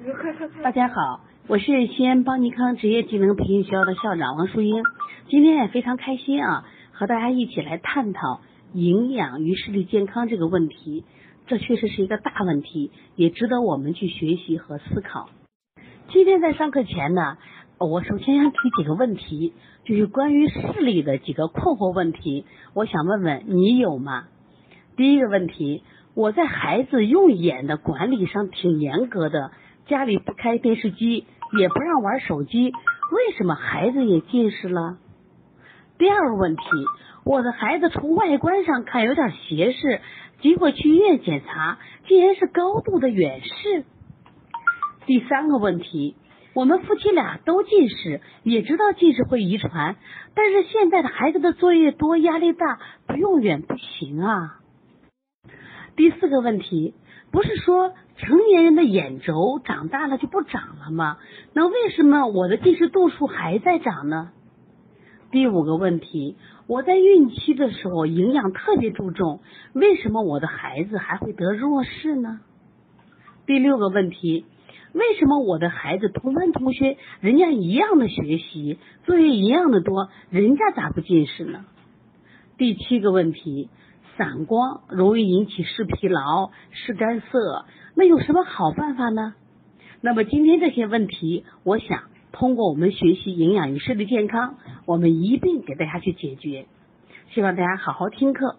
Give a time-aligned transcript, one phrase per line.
[0.64, 4.82] 大家好，我是西安邦尼康职业技能培训学校的校长王淑英。
[5.28, 8.40] 今天也非常开心啊，和大家一起来探讨
[8.72, 11.04] 营养与视力健康这个问题。
[11.46, 15.28] 这确实是一个大问题，也值得我们去学习和思考。
[16.08, 17.36] 今天在上课前呢，
[17.78, 19.52] 我首先想提几个问题，
[19.84, 24.28] 就是关于视力的几个困惑问题，我想问问你有吗？
[24.96, 25.82] 第一个问题，
[26.14, 29.50] 我在孩子用眼的管理上挺严格的。
[29.90, 31.26] 家里不开电视机，
[31.58, 34.98] 也不让玩手机，为什么孩子也近视了？
[35.98, 36.62] 第二个问题，
[37.24, 40.00] 我的孩子从外观上看有点斜视，
[40.42, 43.84] 结果去医院检查，竟然是高度的远视。
[45.06, 46.14] 第三个问题，
[46.54, 49.96] 我们夫妻俩都近视，也知道近视会遗传，
[50.36, 52.78] 但是现在的孩子的作业多，压力大，
[53.08, 54.60] 不用远不行啊。
[55.96, 56.94] 第四个问题。
[57.32, 61.18] 不是说成年人的眼轴长大了就不长了吗？
[61.54, 64.32] 那为什么我的近视度数还在长呢？
[65.30, 69.40] 第五个问题，我在孕期的时候营养特别注重，
[69.72, 72.40] 为什么我的孩子还会得弱视呢？
[73.46, 74.44] 第六个问题，
[74.92, 81.64] 为什么我的孩子同班同学人家一样的学习，作业一样的多，人家咋不近视呢？
[82.58, 83.68] 第七个问题。
[84.16, 89.34] 散光容易引起视疲劳、视干涩，那有什么好办法呢？
[90.00, 96.66] 那么今天这些问题，我想通过我们学习营养与视力健康，我们一并给大家去解决。
[97.34, 98.56] 希望大家好好听课。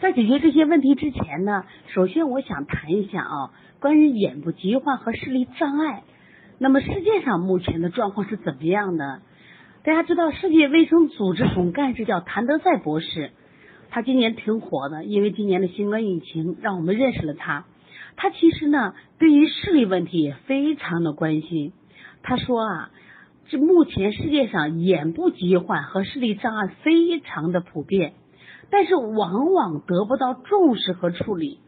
[0.00, 6.02] 在解决这些问题之前呢，首先我想谈一下啊，关于眼部疾患和视力障碍。
[6.58, 9.22] 那么世界上目前的状况是怎么样的？
[9.84, 13.32] 大家知道，世界卫生组织总干事叫谭德赛博士。
[13.90, 17.64] 他今年挺火的，因为今年的新冠疫情让我们认识了他。
[18.16, 21.72] 他其实呢，对于视力问题也非常的关心。
[22.22, 22.90] 他说啊，
[23.48, 28.14] 这目前世界上眼部疾患和视力障碍非常的普遍，
[28.70, 31.58] 但是往往得不到重视和处理。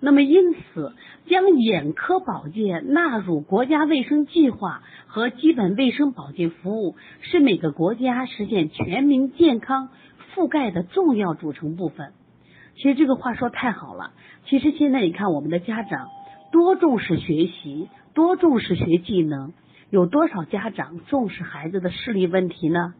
[0.00, 0.92] 那么因此，
[1.26, 9.88] 将眼科保健纳入国家卫生计划和基本卫生保健服务，是每个国家实现全民健康。
[10.34, 12.12] 覆盖的重要组成部分，
[12.76, 14.12] 其实这个话说太好了。
[14.46, 16.08] 其实现在你看，我们的家长
[16.52, 19.52] 多重视学习，多重视学技能，
[19.90, 22.94] 有多少家长重视孩子的视力问题呢？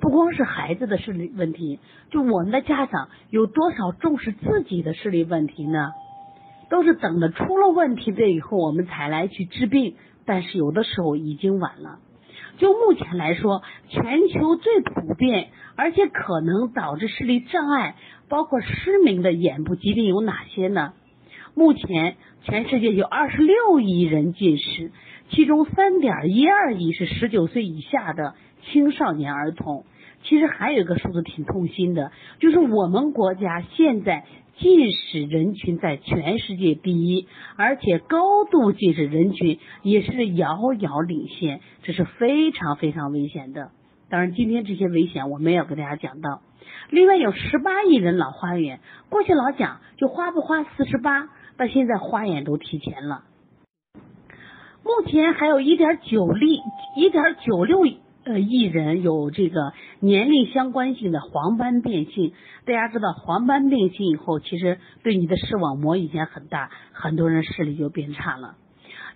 [0.00, 5.90] 不光是孩子的视力问题，就我们的家长有多少重视自己的视力问题呢？
[6.70, 11.98] 都是等着出了问题的以后，我们才来去治病，但是有的时候已经晚了。
[12.58, 17.94] 就目前来说，全球最普遍而且可能导致视力障碍，
[18.28, 20.92] 包括失明的眼部疾病有哪些呢？
[21.54, 24.90] 目前全世界有二十六亿人近视，
[25.30, 28.34] 其中三点一二亿是十九岁以下的
[28.70, 29.84] 青少年儿童。
[30.24, 32.10] 其实还有一个数字挺痛心的，
[32.40, 34.24] 就是我们国家现在。
[34.58, 43.70] 近视人群在全世界第一，而且高度近视人群也是遥遥领先，这是非常非常危险的。
[44.10, 46.42] 当然，今天这些危险我们也要给大家讲到。
[46.90, 48.80] 另外，有十八亿人老花眼，
[49.10, 53.22] 过去老讲就花不花四十八，但现在花眼都提前了。
[54.82, 56.58] 目前还有一点九例，
[56.96, 57.84] 一点九六。
[58.28, 62.34] 呃，艺人有这个年龄相关性的黄斑变性，
[62.66, 68.56] 大家知道黄斑变性以后，其实对你的视网膜影响很大，很多人视力就变差了。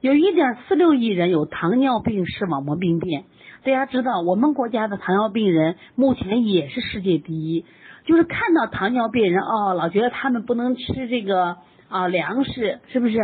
[0.00, 3.24] 有一点四六亿人有糖尿病视网膜病变，
[3.64, 7.66] 大家知道我们国家的糖尿病人目前也是世界第一，
[8.04, 11.56] 就是看到糖尿病人哦，老觉得他们不能吃这个
[11.88, 13.18] 啊粮食，是不是？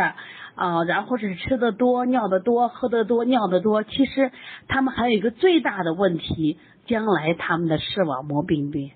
[0.55, 4.33] 啊，然后是吃的多、尿的多、喝的多、尿的多，其实
[4.67, 8.91] 他们还有一个最大的问题，将来他们的视网膜病变，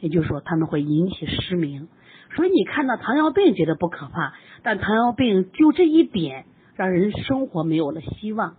[0.00, 1.88] 也就是说他们会引起失明。
[2.36, 6.44] 所以你看到糖尿病觉得不可怕，但糖尿病就这一点
[6.76, 8.56] 让人生活没有了希望。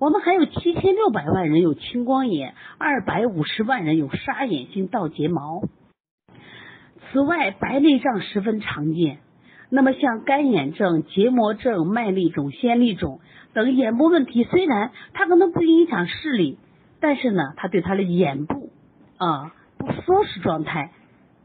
[0.00, 5.62] 我们还有七千六百万人有青光眼，二百五十万人有沙眼性倒睫毛。
[7.12, 9.18] 此外，白内障十分常见。
[9.70, 13.20] 那么像干眼症、结膜症、麦粒肿、纤粒肿
[13.54, 16.58] 等眼部问题，虽然它可能不影响视力，
[17.00, 18.70] 但是呢，它对他的眼部
[19.18, 20.92] 啊不舒适状态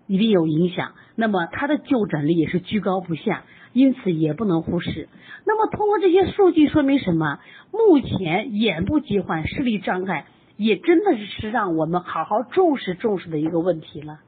[0.08, 0.92] 一定有影响。
[1.16, 5.10] 那么它的就诊率也是居高不下，因此也不能忽视。
[5.46, 7.40] 那么通过这些数据说明什么？
[7.72, 10.26] 目前眼部疾患、视力障碍
[10.56, 14.20] 也真的是让我们好好重视重视的一个问题了。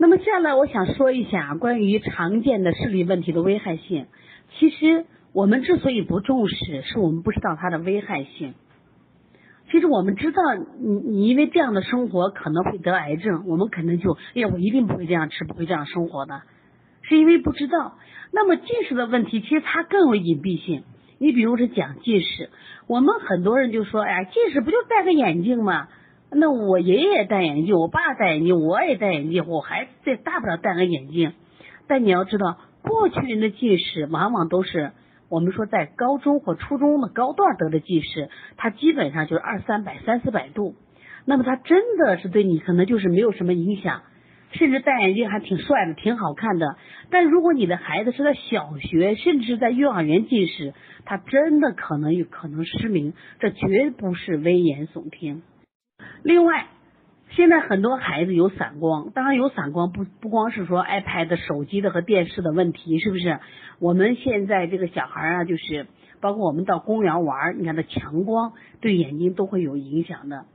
[0.00, 4.06] 那么下来我想说一下关于常见的视力问题的危害性。
[4.58, 8.54] 其实我们之所以不重视，是我们不知道它的危害性。
[9.70, 16.42] 其实我们知道，你你因为这样的生活可能会得癌症，我们可能就，哎呀，我一定不会这样吃，不会这样生活的，
[17.02, 17.98] 是因为不知道。
[18.32, 20.84] 那么近视的问题，其实它更有隐蔽性。
[21.18, 22.50] 你比如是讲近视，
[22.86, 25.88] 我们很多人就说，哎，近视不就戴个眼镜吗？
[26.30, 31.32] 那我爷爷戴眼镜，我爸戴眼镜，我也戴眼镜，我孩子再大不了戴个眼镜。
[31.86, 34.92] 但你要知道，过去人的近视往往都是。
[35.30, 40.74] 我们说，在高中或初中的高段得的近视，它基本上就是二三百、三四百度。
[41.26, 44.02] 那么它真的是对你可能就是没有什么影响，
[44.52, 46.76] 甚至戴眼镜还挺帅的、挺好看的。
[47.10, 50.72] 但如果你的孩子是在小学，甚至是在幼儿园近视，
[51.04, 55.42] 他真的可能有可能失明，这绝不是危言耸听。
[56.22, 56.66] 另外，
[57.30, 63.38] 现在很多孩子有散光，当然有散光不不光是说 iPad、手机的和电视的问题，是不是？
[63.78, 65.86] 我们现在这个小孩啊，就是
[66.20, 70.46] 包括我们到公园玩，你看它强光对眼睛都会有影响的。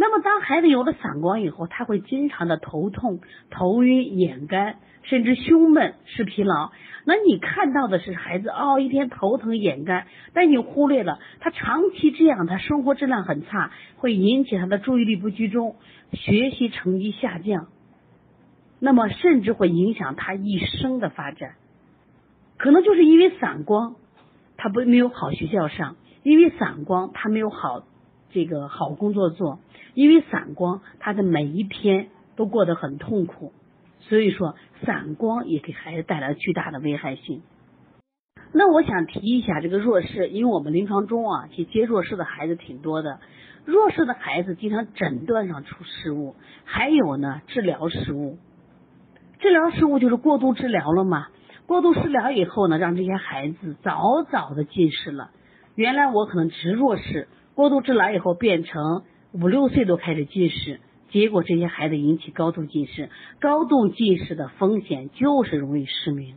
[0.00, 3.18] 那么当孩子有了散光以后，他会经常的头痛、
[3.50, 6.70] 头晕、眼干，甚至胸闷、视疲劳。
[7.04, 15.74] 那你看到的是孩子哦一天头疼眼干，但你忽略了他长期这样，他生活质量很差，会引起他的注意力不集中，
[16.12, 17.66] 学习成绩下降，
[18.78, 21.56] 那么甚至会影响他一生的发展。
[22.56, 23.96] 可能就是因为散光，
[24.56, 27.82] 他不没有好学校上，因为散光他没有好
[28.30, 29.58] 这个好工作做，
[29.98, 33.52] 因为散光他的每一天都过得很痛苦。
[33.98, 34.54] 所以说，
[34.84, 37.42] 散光也给孩子带来巨大的危害性。
[38.52, 43.18] 那我想提一下这个弱视，因为我们临床中啊，其实接弱视的孩子挺多的。
[43.64, 48.38] 弱视的孩子经常诊断上出失误，还有呢治疗失误。
[49.40, 51.26] 治疗失误就是过度治疗了嘛？
[51.66, 55.32] 过度治疗以后呢，让这些孩子早早的近视了。
[55.74, 59.02] 原来我可能只是弱视，过度治疗以后变成
[59.32, 60.80] 五六岁都开始近视。
[61.10, 63.08] 结果这些孩子引起高度近视，
[63.40, 66.36] 高度近视的风险就是容易失明。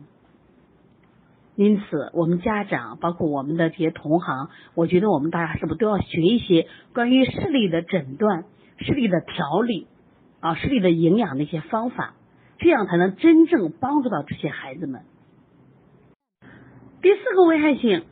[1.56, 8.44] 因此，我们家长包括我们的这些同行，我觉得我们大家是不是都要学一些关于视力的诊断、
[8.78, 9.86] 视力的调理
[10.40, 12.14] 啊、视力的营养的一些方法，
[12.58, 15.02] 这样才能真正帮助到这些孩子们。
[17.02, 18.04] 第四个危害性，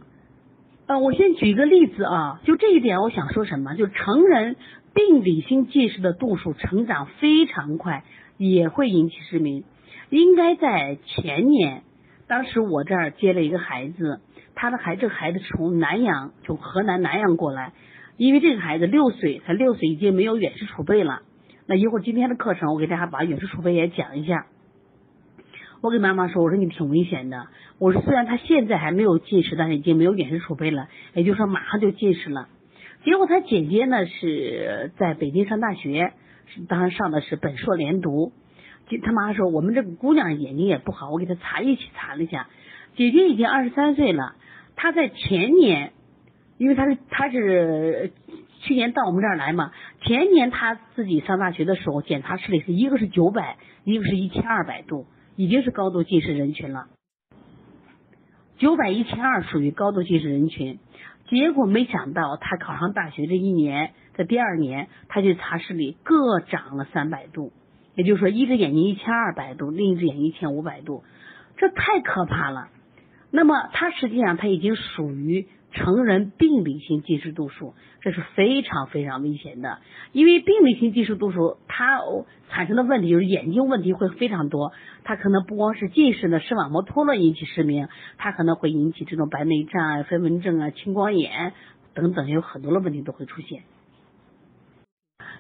[0.91, 3.77] 呃，我先举一个例子啊，就这一点，我想说什么？
[3.77, 4.57] 就成人。
[4.93, 8.03] 病理性近视的度数成长非常快，
[8.39, 9.63] 也会引起失明。
[10.09, 11.85] 应该在前年，
[12.27, 14.21] 当时我这儿接了一个孩子，
[14.57, 17.73] 他的孩这个孩子从南阳，从河南南阳过来，
[18.17, 21.23] 因为这个孩子六岁，才六岁已经没有远视储备了。
[21.67, 24.47] 那一会儿今天的课程，我给大家把远视储备也讲一下。
[25.81, 27.47] 我给妈妈说，我说你挺危险的。
[27.79, 32.49] 我说虽然他现在还没有近视，但是已经没有远视储备了，也就是说马上就近视了。
[33.05, 36.13] 结果他姐姐呢是在北京上大学，
[36.69, 38.33] 当然上的是本硕连读。
[39.03, 42.49] 他妈说我们这个姑娘眼睛也不好，我给她查一起查了一下，
[42.97, 44.35] 姐姐已经二十三岁了。
[44.77, 45.93] 她在前年，
[46.59, 48.13] 因为她是她是
[48.61, 49.71] 去年到我们这儿来嘛，
[50.03, 55.07] 前年她自己上大学的时候检查视力是一个是九百，一个是一千二百度，
[55.41, 56.89] 已经是高度近视人群了。
[58.59, 60.79] 九百一千二属于高度近视人群。
[61.31, 67.55] 结果没想到，他考上大学这一年，在第二年，他去查视力各长了三百度，
[67.95, 71.05] 也就是说，一只眼睛一千二百度，另一只眼睛一千五百度，
[71.57, 72.69] 这太可怕了。
[73.31, 75.49] 那么，他实际上他已经属于。
[75.73, 79.79] 成人病理性近视度数，这是非常非常危险的，
[80.13, 82.01] 因为病理性近视度数它
[82.49, 84.73] 产生的问题就是眼睛问题会非常多，
[85.05, 91.53] 它可能不光是近视的视网膜脱落引起失明，它可能会引起这种白内障啊、飞蚊症啊、青光眼
[91.95, 93.63] 等等，有很多的问题都会出现。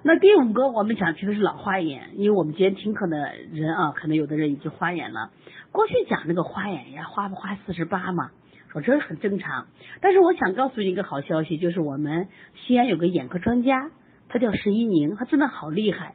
[0.02, 5.30] 那第五个我们想提的是老花眼，因为我们今天听课的人啊，可能有的人已经花眼了，
[5.72, 8.30] 过去讲那个花眼呀，花不花四十八嘛。
[8.72, 9.66] 说这是很正常，
[10.00, 13.90] 但是我想告诉你一个好消息，就是我们西安有个眼科专家，
[14.28, 16.14] 他叫石一宁，他真的好厉害。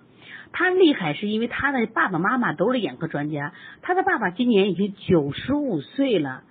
[0.54, 6.44] 他厉害是因为他的爸爸妈妈都是眼科专家，他的爸爸今年已经九十五岁了，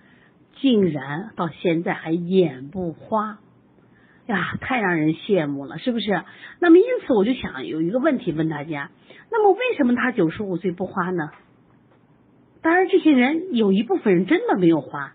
[0.56, 3.38] 竟然到现在还眼不花，
[4.26, 6.22] 呀，太让人羡慕了，是不是？
[6.60, 8.90] 那么因此我就想有一个问题问大家，
[9.30, 11.30] 那么为什么他九十五岁不花呢？
[12.60, 15.14] 当然，这些人有一部分人真的没有花。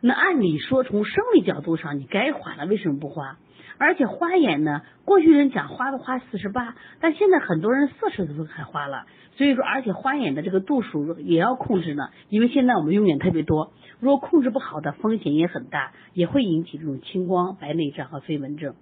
[0.00, 3.38] 那按理说，从生理角度上，你该花了，为什么不花？
[3.78, 18.74] 而且花眼呢，过去人讲花的花四十八，但现在很多人四十都开花了，所以说而且花眼的这个度数也要控制呢，因为现在我们用眼特别多，如果控制不好的风险也很大，也会引起这种青光、白内障和飞蚊症。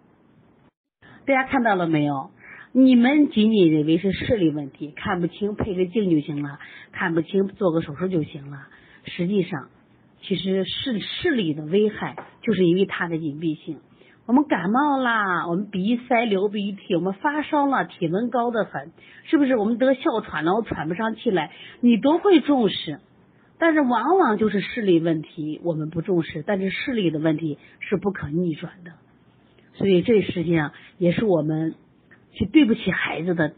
[1.27, 2.31] 大家看到了没有？
[2.73, 6.59] 你们仅仅认为是视力问题，看不清配个镜就行了，
[6.93, 8.67] 看不清做个手术就行了。
[9.05, 9.69] 实际上，
[10.29, 13.79] 其实视视力的危害就是因为它的隐蔽性。
[14.27, 18.93] 我们感冒啦，我们鼻塞流鼻涕，我们发烧了，体温高的很，
[19.25, 19.57] 是不是？
[19.57, 23.01] 我们得哮喘了，我喘不上气来，你都会重视。
[23.59, 28.93] 但是往往就是视力问题，我们不重视，但是视力的问题是不可逆转的。
[29.75, 31.75] 所以这实际上也是我们。
[32.31, 33.55] 去对不起孩子的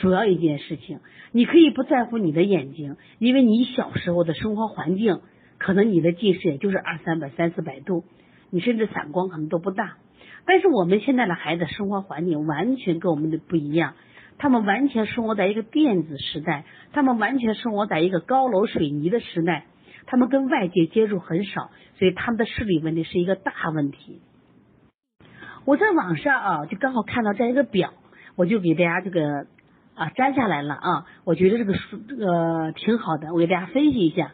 [0.00, 1.00] 主要一件事情，
[1.32, 5.20] 你可以不在乎你的眼睛，因为你小时候的生活环境，
[5.62, 8.04] 可能你的近视也就是二三百、三四百度，
[8.50, 9.96] 你甚至散光可能都不大。
[10.44, 13.94] 但是我们现在的孩子生活环境完全跟我们的不一样，
[14.38, 19.66] 他们完全生活在一个电子时代，他们完全生活在一个高楼水泥的时代，
[20.06, 24.20] 他们跟外界接触很少，所以他们的视力问题是一个大问题。
[25.64, 27.94] 我在网上啊，就刚好看到这样一个表。
[28.34, 29.46] 我就给大家这个
[29.94, 34.32] 啊摘下来了啊，我觉得这个书这个挺好的，我给大家分析一下。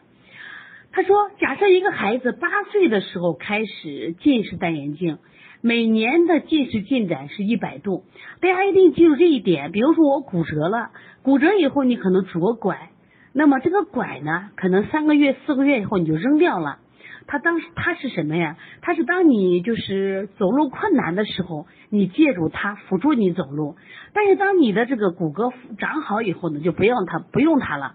[0.91, 5.19] 他说，假设一个孩子八岁的时候开始近视戴眼镜，
[5.61, 8.05] 每年的近视进展是一百度，
[8.41, 9.71] 大家一定记住这一点。
[9.71, 10.89] 比如说我骨折了，
[11.21, 12.89] 骨折以后你可能拄个拐，
[13.33, 16.79] 那么这个拐呢，可能三个月四个月以后你就扔掉了。
[17.27, 18.57] 他当时他是什么呀？
[18.81, 23.75] 他是当你就是走路困难的时候，你借助它辅助你走路。
[24.13, 27.93] 但是当你的这个骨骼长好以后呢，就不用它不用它了。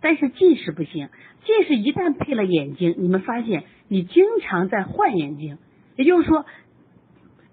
[0.00, 1.08] 但是近视不行，
[1.44, 5.58] 近视一旦配了眼镜，你们发现你经常在换眼镜，
[5.96, 6.46] 也就是说，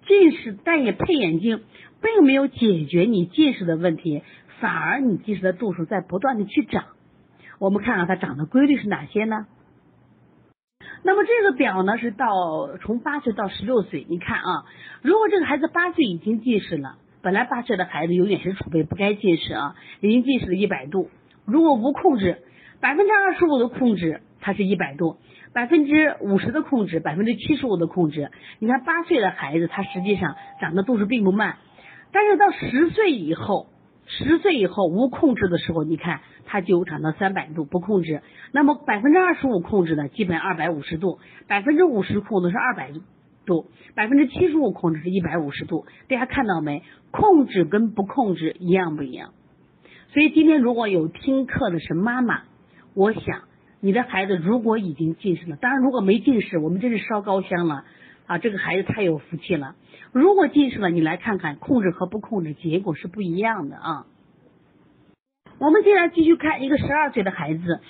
[0.06, 1.62] 近视但也配眼镜，
[2.00, 4.22] 并没有解决你近视的问题，
[4.60, 6.84] 反而你近视的度数在不断的去长。
[7.58, 9.46] 我们看看它长的规律是哪些呢？
[11.04, 14.64] 那么这个表呢是到从八岁到十六岁，你看啊，
[15.02, 21.10] 如果这个孩子八岁已经近视了，本来八岁的孩子有眼识储备不该近视啊，已经近视了一百度，
[21.48, 22.42] 如果无控制，
[22.80, 25.16] 百分之二十五的控制，它是一百度，
[25.52, 31.56] 百分之五十的控制，百分之七十五的控制，你看八岁的孩子他实际上长的度数并不慢，
[32.12, 33.66] 但是到十岁以后。
[34.10, 42.90] 十岁以后无控制的时候，你看它就长到三百度不控制，那么百分之二十五控制的基本二百五十度，百分之五十控制是二百
[43.44, 45.84] 度，百分之七十五控制是一百五十度。
[46.08, 46.82] 大家看到没？
[47.10, 49.34] 控制跟不控制一样不一样？
[50.18, 52.42] 所以今天如果有听课的是妈妈，
[52.92, 53.42] 我想
[53.78, 57.84] 你的孩子如果已经近视了，当然如果没近视，我们真是烧高香了
[58.26, 58.38] 啊！
[58.38, 59.76] 这个孩子太有福气了。
[60.10, 64.06] 如果近视了，你来看看控制和不控制结果是不一样的啊。
[65.60, 67.80] 我们接下来继续看一个十二岁的孩子，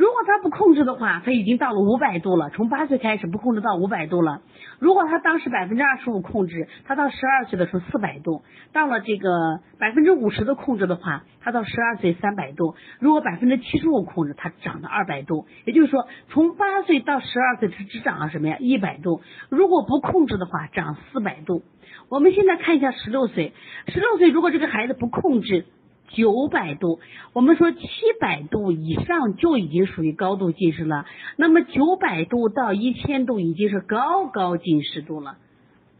[0.00, 2.48] 如果他不控制的话，他已经到了五百度了。
[2.48, 4.40] 从八岁开始不控制到五百度了。
[4.78, 8.42] 如果他当时百分之二十五控制，他到十二岁的时候四百度。
[8.72, 12.76] 到了这个百分之五十的控制的话，他到十二岁三百度。
[12.98, 15.44] 如果百分之七十五控制，他长到二百度。
[15.66, 18.56] 也就是说，从八岁到十二岁是只长了什么呀？
[18.58, 19.20] 一百度。
[19.50, 21.62] 如果不控制的话，长四百度。
[22.08, 23.52] 我们现在看一下十六岁，
[23.88, 25.66] 十六岁如果这个孩子不控制。
[26.10, 27.00] 九百度，
[27.32, 27.80] 我们说七
[28.20, 31.06] 百度以上就已经属于高度近视了。
[31.36, 35.38] 那么九百度到一千度已经是高高近视度了，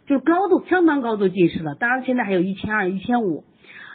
[0.06, 1.74] 就高度相当高度近视了。
[1.74, 3.44] 当然现在还有一千二、一千五，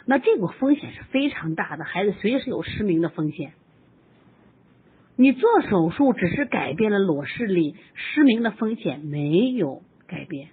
[0.06, 3.52] 那这个风险是非常大的，孩子随时有失明的风险。
[5.16, 10.48] 你做手术只是改变了裸视力，失明的风险没有改变。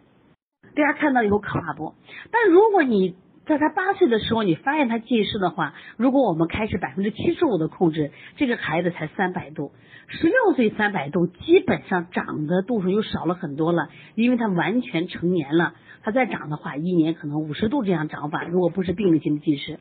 [0.75, 1.93] 大家看到以后可怕不？
[2.31, 3.15] 但如果你
[3.45, 9.73] 在他八岁的时候，你发现他近视的话，如果我们开始百分之七十五的控制，这个孩子才三百度，
[10.07, 15.73] 十六岁三百度，基本上长的度数又少了很多了，因为他完全成年了，
[16.03, 19.79] 他再长的话，一年可能五十度这样长法，如果不是病理性的近视，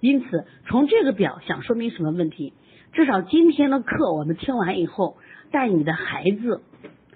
[0.00, 2.54] 因此从这个表想说明什么问题？
[2.92, 5.16] 至少今天的课我们听完以后，
[5.52, 6.62] 带你的孩子，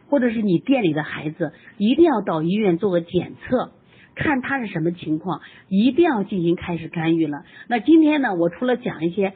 [0.09, 3.73] 或者是你店里的孩子，一定要到医院做个检测。
[4.23, 7.45] 看他是什么情况，一定要进行开始干预了。
[7.69, 9.33] 那今天呢，我除了讲一些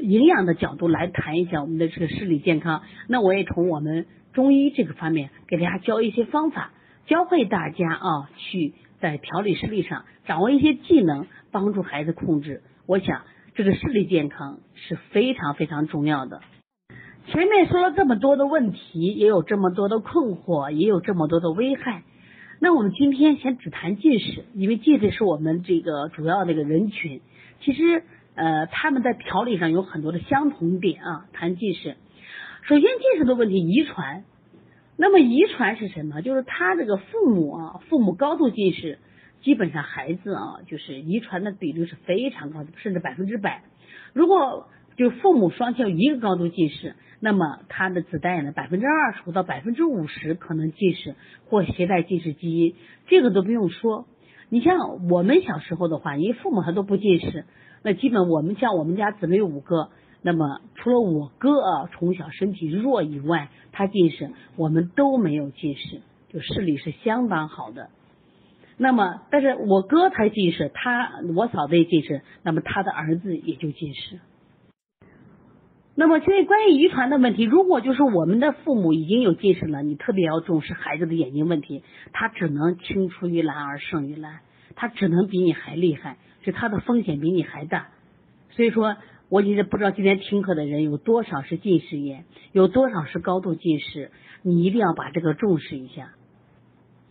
[0.00, 6.72] 营养的角度来谈一下我们的这个视力健康，那我也从我们中医这个方面给大家教一些方法，
[7.06, 12.62] 教会大家啊，去在调理视力上掌握一些技能，帮助孩子控制。
[12.86, 13.22] 我想
[13.54, 16.40] 这个视力健康是非常非常重要的。
[17.28, 22.02] 前面说了这么多的问题，也有这么多的困惑，也有这么多的危害。
[22.58, 27.20] 那我们今天先只谈近视，因为近视是我们这个主要的一个人群。
[27.60, 28.02] 其实
[28.34, 31.26] 呃，他们在调理上有很多的相同点啊。
[31.34, 31.96] 谈近视，
[32.62, 34.24] 首先近视的问题遗传。
[34.96, 36.22] 那么遗传是什么？
[36.22, 38.98] 就是他这个父母啊，父母高度近视，
[39.42, 43.64] 基本上孩子啊，就是遗传的比率是非常高的，甚至百分之百。
[44.14, 51.14] 如果就父母双亲有一个高度近视，那么他的子代呢，百分之二十五到百分之五十可能近视
[51.46, 52.74] 或携带近视基因，
[53.06, 54.06] 这个都不用说。
[54.48, 57.44] 你像我们小时候的话，因为父母他都不近视，
[57.82, 59.90] 那基本我们像我们家姊妹五个。
[60.22, 66.00] 那么除了我哥啊从小身体弱以外，他近视，我们都没有近视，
[66.32, 67.90] 就视力是相当好的。
[68.76, 74.18] 那么，但是我哥他近视，他我嫂子也近视，那么他的儿子也就近视。
[75.96, 84.40] 那么，所以关于遗传的问题，如果就是我们的父母已经有近视了，你特别要重视孩子的眼睛问题，他只能青出于蓝而胜于蓝，
[84.76, 87.88] 他只能比你还厉害，就他的风险比你还大。
[88.50, 88.96] 所以说。
[89.28, 94.12] 我现在不知道今天听课的人有多少是近视眼，有多少是高度近视，
[94.42, 96.12] 你一定要把这个重视一下，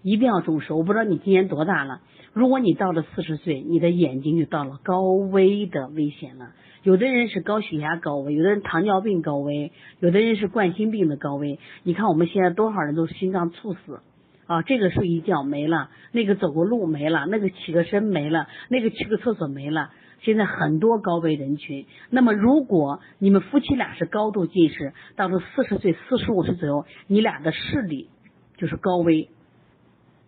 [0.01, 0.71] 一定要重视。
[0.71, 1.99] 我不知道你今年多大了，
[2.31, 6.53] 如果你到了四十岁，你的眼睛就到了高危的危险了。
[6.85, 11.57] 有的人是高血压高危，有的人糖尿病高危，有的人是冠心病的高危。
[11.81, 14.01] 你看我们现在多少人都心脏猝死
[14.45, 19.89] 啊，这个睡一觉没了，那个走个路没了，那个起个身没了，那个去个厕所没了。
[20.21, 28.09] 现在很多高危人群，那么如果你们夫妻俩是高度近视，到了四十岁、四十五岁左右，你俩的视力
[28.57, 29.29] 就是高危，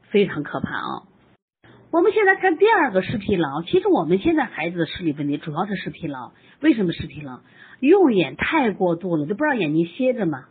[0.10, 1.04] 非常可怕啊！
[1.89, 7.39] 我们现在看第二个视疲劳，其实我们现在孩子的视力问题主要是视疲劳，为什么视疲劳？
[7.79, 10.46] 用眼太过度了，就不让眼睛歇着嘛。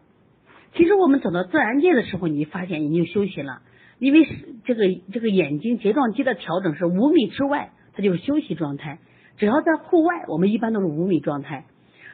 [0.75, 3.61] 其实我们走到自然界的时候，你发现眼睛休息了，
[3.99, 4.27] 因为
[4.65, 8.99] 这个这个眼睛睫状肌的调整是五米之外，它就是休息状态。
[9.37, 11.67] 只要在户外，我们一般都是五米状态。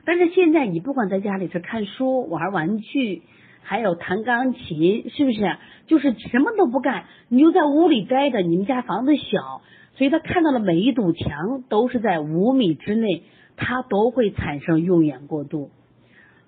[0.04, 3.22] 但是现在你不管在家里是看书、玩玩具，
[3.62, 5.56] 还有弹钢琴，是不是？
[5.86, 8.40] 就是什么都不干，你就在屋里待着。
[8.40, 9.62] 你们家房子小，
[9.96, 13.24] 所以他看到了每一堵墙都是在五米之内，
[13.56, 15.70] 他都会产生用眼过度。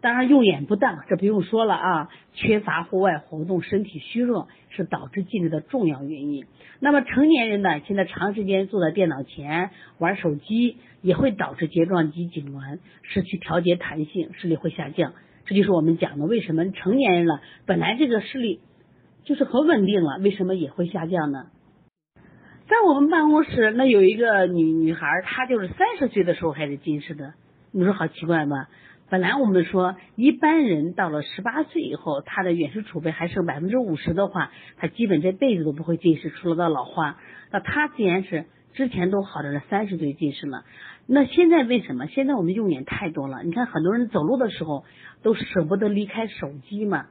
[0.01, 2.11] 当然，用眼不当，这不用说了啊。
[2.35, 6.45] 缺乏户外活动，身体虚弱是导致近视的重要原因。
[6.79, 15.15] 那么成年人呢，现在长时间坐在电脑前玩手机，也会导致睫状肌痉挛，失去调节弹性，视力会下降。
[15.47, 18.61] 这就是我们讲的，为什么成年人了，本来这个视力
[19.25, 21.47] 就是很稳定了，为什么也会下降呢？
[22.67, 27.35] 在我们办公室，那有一个女女孩，她就是三十岁的时候开始近视的，
[27.73, 28.69] 你说好奇怪吧？
[29.11, 37.19] 本来我们说，一般人到了十八岁以后，他的远视储备还剩百分之五十的话，他基本这辈子都不会近视，除了到老花。
[37.53, 40.65] 那他既然是之前都好着呢，三十岁近视了，
[41.07, 42.07] 那现在为什么？
[42.07, 43.43] 现在我们用眼太多了。
[43.43, 44.85] 你看很多人走路的时候
[45.23, 47.07] 都舍不得离开手机嘛，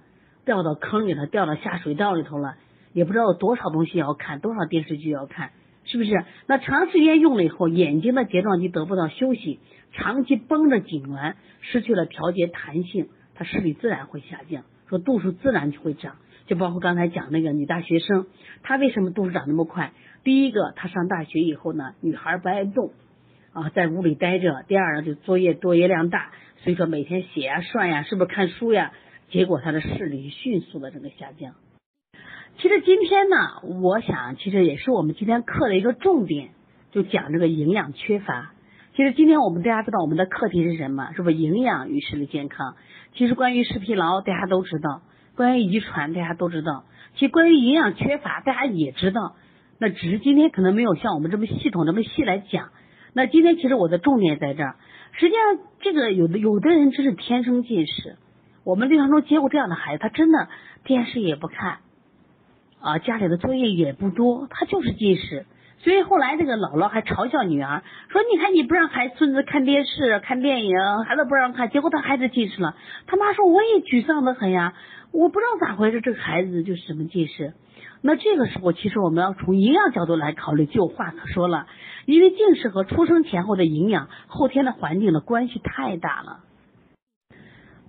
[0.45, 2.55] 掉到坑里头，掉到下水道里头了，
[2.93, 5.51] 也不知道有多少东西要看，多少电视剧要看。
[5.85, 6.23] 是不是？
[6.47, 9.59] 那长时间用了以后，眼睛的睫状肌得不到休息，
[9.91, 16.15] 长期绷着痉挛，失去了调节弹性，它视力自然会下降，说度数自然就会长。
[16.47, 18.27] 就包括刚才讲那个女大学生，
[18.63, 19.91] 她为什么度数长那么快？
[20.23, 22.91] 第一个，她上大学以后呢，女孩不爱动
[23.53, 26.31] 啊，在屋里待着；第二呢，就作业作业量大，
[26.63, 28.91] 所以说每天写呀、算呀，是不是看书呀？
[29.29, 31.53] 结果他的视力迅速的这个下降。
[32.57, 33.37] 其实今天呢，
[33.83, 36.49] 我想其实也是我们今天课的一个重点，
[36.91, 38.53] 就讲这个营养缺乏。
[38.95, 41.11] 其实今天我们大家知道我们的课题是什么？
[41.15, 42.75] 是不是营养与视力健康？
[43.13, 45.01] 其实关于视疲劳大家都知道，
[45.35, 49.35] 关于遗传大家都知道，其实关于营养缺乏大家也知道。
[49.79, 52.69] 那只是今天可能没有像我们这么系统、这么细来讲。
[53.13, 54.75] 那今天其实我的重点在这儿。
[55.13, 58.17] 实际上，这个有的有的人真是天生近视，
[58.63, 60.47] 我们临床中接过这样的孩子，他真的
[60.83, 61.77] 电视也不看。
[62.81, 65.45] 啊，家里的作业也不多，他就是近视，
[65.77, 72.75] 所以后来这个姥姥还嘲笑女儿，说你看你不让孩孙子看电视、看电影，孩子不让看，结果他孩子近视了。
[73.05, 74.73] 他妈说我也沮丧的很呀，
[75.11, 77.53] 我不知道咋回事，这个孩子就是什么近视。
[78.05, 81.67] 那这个时候，其实我们要从营养角度来考虑，就有话可说了，
[82.05, 86.41] 因为近视和出生前后的营养、后天的环境的关系太大了。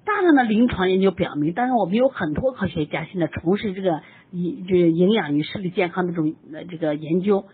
[0.05, 7.47] 大量的临床研究表明，当然我们有很多科学家现在从事这个营这个营养与视力健康的这种呃这个研究，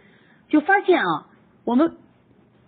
[0.51, 1.29] 就发现啊，
[1.65, 1.97] 我们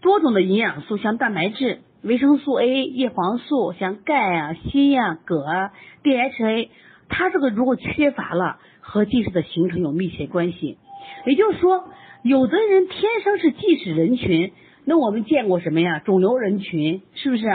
[0.01, 6.69] 多种的营养素，像蛋白质、维生素 A、叶黄素，像钙啊、锌呀、铬啊、DHA，
[7.13, 10.79] 它这个如果缺乏了，和近视的形成有密切关系。
[11.27, 11.85] 也就是说，
[12.23, 14.53] 有的人天生是近视人群，
[14.87, 15.99] 那我们见过什么呀？
[15.99, 17.47] 肿瘤人群是不是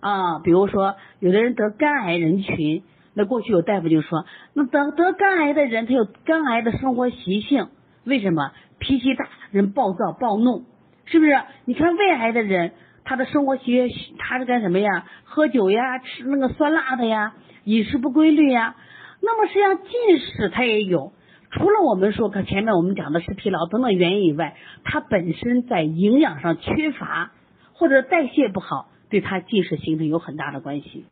[0.00, 0.38] 啊？
[0.42, 7.68] 比如说，有的人得肝癌人群，那过去有大夫就说，那得得肝癌的人，他有肝癌的生活习性，
[8.04, 8.52] 为什么？
[8.78, 10.64] 脾气大，人暴躁暴怒，
[11.04, 11.38] 是不是？
[11.66, 12.72] 你看胃癌的人，
[13.04, 13.86] 他的生活习，
[14.18, 15.04] 他是干什么呀？
[15.24, 18.76] 喝酒呀，吃那个酸辣的呀，饮食不规律呀。
[19.24, 21.12] 那么实际上近视它也有，
[21.50, 27.32] 除了我们说可前面我们讲的是疲劳等等原因以外，它本身在营养上缺乏
[27.72, 31.06] 或者代谢不好，对它近视形成有很大的关系。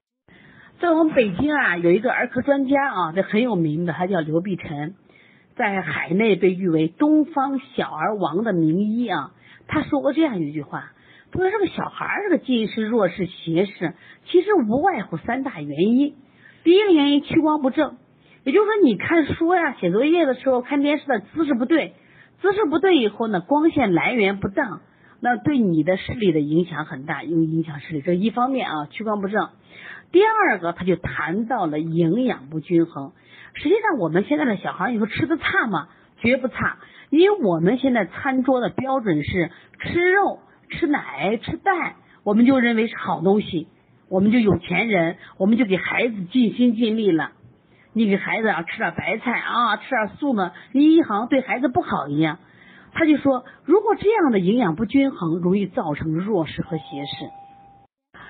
[0.80, 4.94] 在我们北京啊，有一个儿科专家啊，这很有名的，他叫刘碧晨。
[5.54, 9.32] 在海内被誉为东方小儿王的名医啊，
[9.68, 10.92] 他说过这样一句话，
[11.30, 13.94] 他说这个小孩这个近视、弱视、斜视，
[14.24, 16.14] 其实无外乎三大原因。
[16.64, 17.96] 第一个原因屈光不正，
[18.44, 21.94] 也就是说你看书呀、写作业的时候、看电视的姿势不对，
[22.40, 24.80] 姿势不对以后呢，光线来源不当，
[25.20, 29.50] 那对你的视力的影响很大，因为影响视力，这一方面啊，屈光不正。
[30.10, 33.12] 第二个，他就谈到了营养不均衡。
[33.54, 35.88] 实际上，我们现在的小孩，你说吃的差吗？
[36.18, 36.78] 绝不差，
[37.10, 39.50] 因为我们现在餐桌的标准是
[39.80, 43.68] 吃肉、吃奶、吃蛋，我们就认为是好东西，
[44.08, 47.32] 我们就有钱人，我们就给孩子尽心尽力了。
[47.92, 52.38] 你给孩子啊吃点白菜啊，吃点素呢，你好像对孩子不好一样。
[52.92, 57.30] 他就说，如果这样的营养不均衡，容易造成弱视和斜视。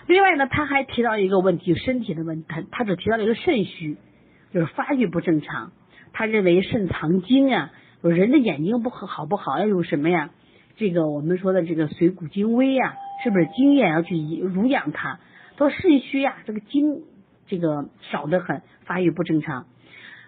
[0.06, 3.96] 另外呢，他还提到一个问题，身体的问题，他他只提到了一个肾虚。
[4.52, 5.72] 就是发育不正常，
[6.12, 7.70] 他认为肾藏精啊，
[8.02, 10.28] 人的眼睛不好不好要用什么呀？
[10.76, 15.20] 这个我们说的这个水谷精微呀，是不是精液要去濡养它？
[15.56, 17.00] 他说肾虚呀，这个精
[17.46, 19.66] 这个少得很，发育不正常。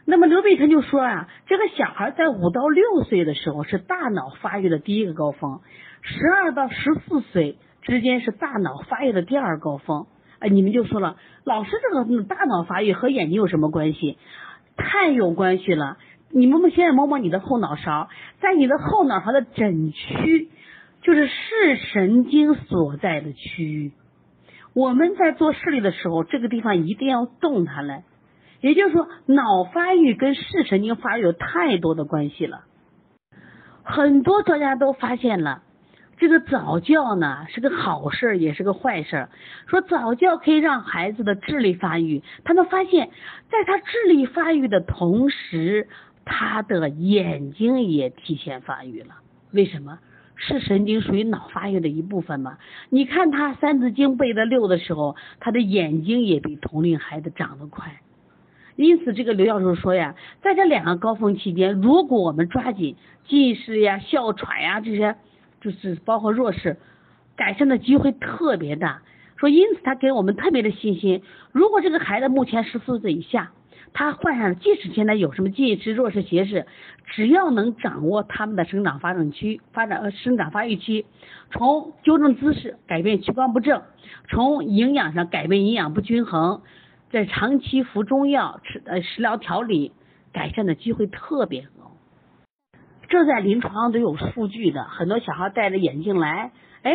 [0.07, 5.61] 那么刘备他就说啊，这个小孩在五到六岁的时候是大脑发育的第一个高峰，
[6.03, 10.07] 十二到十四岁之间是大脑发育的第二高峰。
[10.41, 14.19] 哎，你们就说了，老师这个大脑发育和眼睛有什么关系？
[14.77, 15.97] 太有关系了！
[16.31, 18.09] 你们现在摸摸你的后脑勺，
[18.41, 20.51] 在你的后脑勺的枕区，
[21.01, 23.93] 就是视神经所在的区域。
[24.75, 28.05] 我们在做视力的时候，这个地方一定要动它来。
[28.61, 32.65] 也就是说，脑发育跟视神经发育有太多的关系了。
[33.83, 35.63] 很多专家都发现了。
[36.17, 39.29] 这个早教呢是个好事，也是个坏事。
[39.67, 43.11] 说早教可以让孩子的智力发育，他们发现，
[43.51, 45.89] 在他智力发育的同时，
[46.25, 49.17] 他的眼睛也提前发育了。
[49.53, 49.99] 为什么？
[50.37, 52.59] 视神经属于脑发育的一部分嘛。
[52.91, 58.01] 你看他《三字经》背的溜的时候，他的眼睛也比同龄孩子长得快。
[58.77, 65.17] 因此，这个刘教授说呀，在这两个高峰期间，如果我们抓紧近视呀、哮喘呀这些。
[65.61, 66.77] 就是包括弱视，
[67.37, 69.01] 改善的机会特别大。
[69.39, 71.23] 说因此他给我们特别的信心。
[71.53, 73.53] 如果这个孩子目前十四岁以下，
[73.95, 76.67] 他患上即使现在有什么近视、弱视、斜视，
[77.07, 81.07] 只要能掌握他们的生长发展期、发展呃生长发育期，
[81.53, 83.83] 从纠正姿势、改变屈光不正，
[84.29, 86.63] 从营养上改变营养不均衡，
[87.11, 89.93] 在长期服中药、吃呃食疗调理，
[90.33, 91.93] 改善的机会特别高。
[93.09, 96.51] 这在临床上都有数据的，很多小孩戴着眼镜来，
[96.83, 96.93] 哎，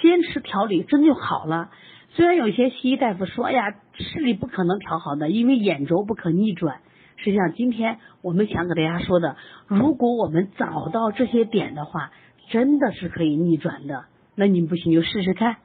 [0.00, 1.68] 坚持调理真就好了。
[2.12, 6.80] 虽然有些西医大夫说哎呀，视力不可能调好的，因为眼轴不可逆转。
[7.16, 9.36] 实际上，今天我们想给大家说的，
[9.66, 12.10] 如果我们找到这些点的话，
[12.48, 14.06] 真的是可以逆转的。
[14.34, 15.58] 那你不行就试试看，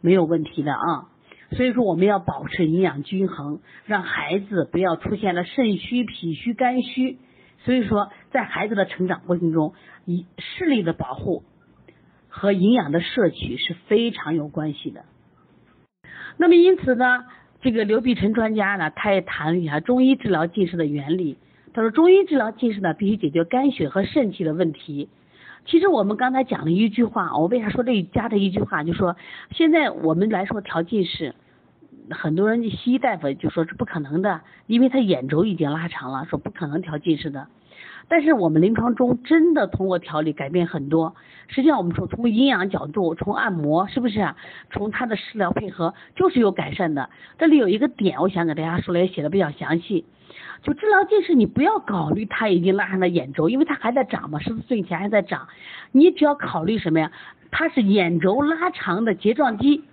[0.00, 1.08] 没有问题的啊。
[1.52, 7.18] 所以说，我们要保持营养均衡，让孩子不要出现了肾虚、脾虚、肝虚。
[7.64, 11.44] 所以说，在孩子的成长过程中，以视力的保护
[12.28, 15.04] 和营养的摄取是非常有关系的。
[16.36, 17.24] 那么，因此呢，
[17.66, 21.36] 这个刘碧晨专家呢，他也谈了一下中医治疗近视的原理。
[21.74, 25.08] 他说，中医治疗近视呢，必须解决肝血和肾气的问题。
[25.64, 29.16] 其实我们刚才讲了一句话，我为啥说这加的一句话，就说
[29.50, 31.34] 现在我们来说调近视。
[32.08, 37.48] 很多人西医大夫就说是不可能的，因为他眼轴已经拉长了，说不可能调近视的。
[38.08, 41.14] 但是我们临床中真的通过调理改变很多。
[41.48, 44.34] 实际上我们说从营养角度，从按摩是不是？
[44.70, 47.10] 从他的食疗配合就是有改善的。
[47.38, 50.04] 这里有一个点，我想给大家说了，也写的比较详细。
[50.62, 55.48] 就治疗近视，你不要考虑他已经拉上了眼轴，因为他还在长嘛，十四岁以前还在长。
[55.92, 57.12] 你只要考虑什么呀？
[57.50, 59.84] 它是眼轴拉长的睫状肌。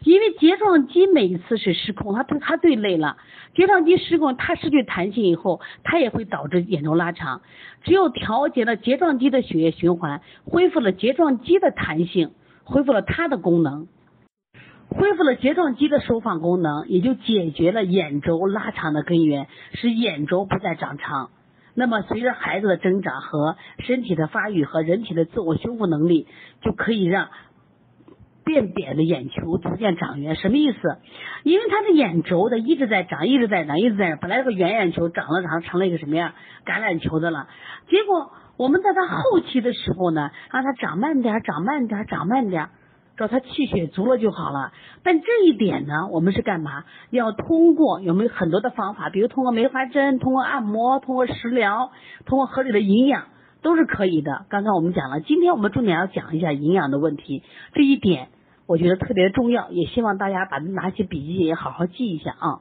[0.00, 3.16] 因为睫状肌每一次是失控，它它最累了。
[3.54, 7.40] 睫状肌失控，它失去弹性以后，它也会导致眼周拉长。
[7.84, 12.32] 只有调节了睫状肌的血液循环，恢复了睫状肌的弹性，
[12.64, 13.86] 恢复了它的功能，
[14.90, 21.30] 恢复了睫状肌的收放功能，也就解决了眼周拉长的根源，使眼周不再长长。
[21.74, 26.26] 那么，随着孩子的增长和身体的发育和人体的自我修复能力，
[26.60, 27.30] 就可以让。
[28.44, 30.98] 变扁的眼球逐渐长圆，什么意思？
[31.42, 34.18] 因为他的眼轴的一直在长，一直在长，一直在长。
[34.20, 36.34] 本来是个圆眼球，长了长成了一个什么呀？
[36.64, 37.48] 橄榄球的了。
[37.88, 42.68] 结果我们在他后期的时候呢，让他长慢点，长慢点，长慢点，
[43.16, 44.72] 只要他气血足了就好了。
[45.02, 46.84] 但这一点呢，我们是干嘛？
[47.10, 49.10] 要通过有没有很多的方法？
[49.10, 51.90] 比如通过梅花针，通过按摩，通过食疗，
[52.26, 53.24] 通过合理的营养，
[53.64, 54.44] 都是可以的。
[54.50, 58.28] 刚刚我们讲了，今天我们重点要讲一下营养的问题，这一点。
[58.66, 62.60] 我觉得特别重要，也希望大家把拿起笔记也好好记一下啊。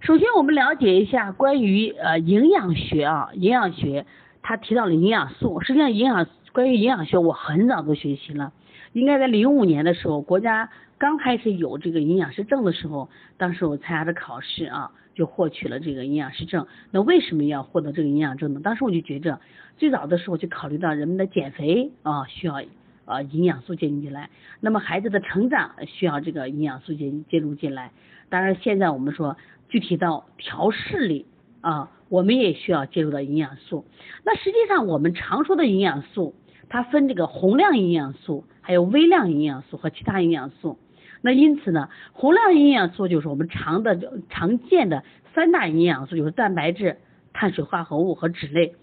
[0.00, 4.06] 首先，我们了解一下关于呃营养学啊，营养学
[4.42, 5.60] 它提到了营养素。
[5.60, 8.52] 实际上，营养关于营养学，我很早都学习了，
[8.92, 16.66] 应该在零五年的时候，国家刚开始有这个营养师证的时候，当时我参加的考试啊，就获取了这个营养师证。
[16.90, 18.60] 那为什么要获得这个营养证呢？
[18.62, 19.40] 当时我就觉着，
[19.76, 22.62] 最早的时候就考虑到人们的减肥啊需要。
[23.06, 27.92] 啊，营养素介入进来，那么孩子的成长需要这个营养素介介入进来。
[28.30, 29.36] 当然，现在我们说
[29.68, 31.26] 具体到调视里
[31.60, 33.84] 啊，我们也需要介入到营养素。
[34.24, 36.34] 那实际上我们常说的营养素，
[36.70, 40.78] 它分这个宏量营养素，还有微量营养素和其他营养素。
[41.24, 46.98] 那因此呢，宏量营养素就是我们常的常见的三大营养素，就是蛋白质、
[47.32, 48.74] 碳水化合物和脂类。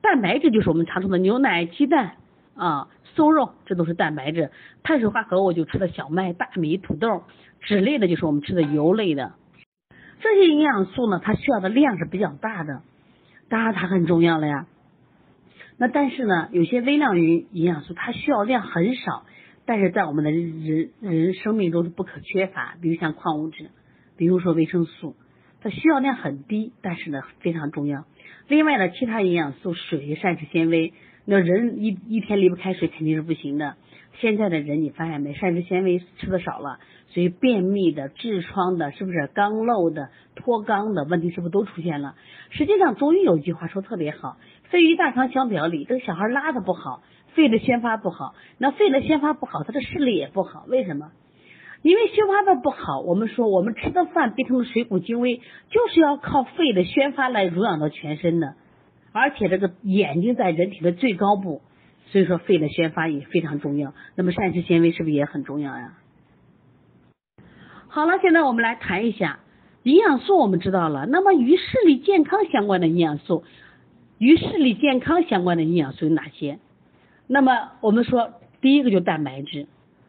[0.00, 2.12] 蛋白质就是我们常说的牛奶、鸡蛋
[2.56, 2.88] 啊。
[3.16, 4.50] 瘦肉，这都是蛋白质；
[4.84, 7.24] 碳水化合物就吃的小麦、大米、土豆；
[7.60, 9.32] 脂类的就是我们吃的油类的。
[10.20, 12.82] 这些营养素呢，它需要的量是比较大的，
[13.48, 14.66] 当然它很重要了呀。
[15.76, 19.24] 那但是呢，有些微量营营养素它需要量很少，
[19.70, 22.74] 但是在我们的人人生命中是不可缺乏。
[22.82, 23.70] 比如像矿物质，
[24.16, 25.14] 比如说维生素，
[25.60, 28.04] 它需要量很低，但是呢非常重要。
[28.48, 30.92] 另外呢，其他营养素、水、膳食纤维。
[31.24, 33.76] 那人一一天离不开水肯定是不行的。
[34.18, 42.16] 现在的人你发现没，膳食纤维吃的少了，所以便秘的、痔疮的，是不是肛瘘的、脱肛的问题是不是都出现了？
[42.50, 47.04] 实际上中医有一句话说特别好，肺与大肠相表里，这个小孩拉的不好，
[47.34, 50.64] 肺的宣发不好，那肺的宣发不好，他的视力也不好。
[50.68, 51.12] 为什么？
[51.82, 55.40] 因为宣发的不好，我们说我们吃的饭变成了水谷精微，
[55.70, 58.54] 就是要靠肺的宣发来濡养到全身的。
[59.12, 61.62] 而且这个眼睛在人体的最高部，
[62.08, 63.94] 所以说肺的宣发也非常重要。
[64.14, 65.94] 那么膳食纤维是不是也很重要呀？
[67.88, 69.40] 好了，现在我们来谈一下
[69.82, 71.06] 营养素，我们知道了。
[71.06, 73.42] 那么与视力健康相关的营养素，
[74.18, 76.58] 与视力健康相关的营养素有哪些？
[77.32, 79.68] 那么我们说第一个就蛋白质，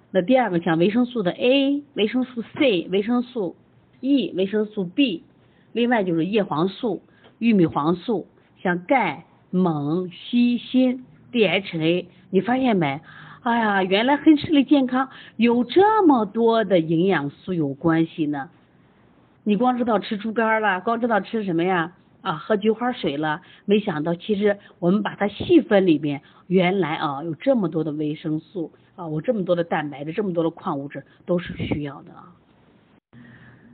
[0.09, 3.55] 那第二个像维生素的 A、维生素 C、维生素
[3.99, 5.21] E、维生素 B，
[5.71, 7.03] 另外就是叶黄素、
[7.37, 8.25] 玉米黄素。
[8.63, 10.99] 像钙、锰、硒、锌、
[11.31, 13.01] DHA，你发现没？
[13.43, 18.49] 哎呀，原来和视力健康有这么多的营养素有关系呢。
[19.43, 21.93] 你光知道吃猪肝了，光知道吃什么呀？
[22.21, 32.35] 啊，喝菊花水了，没想到其实我们把它细分里面，原来啊有这么多的维生素啊，有这么多的蛋白质，这么多的矿物质都是需要的啊。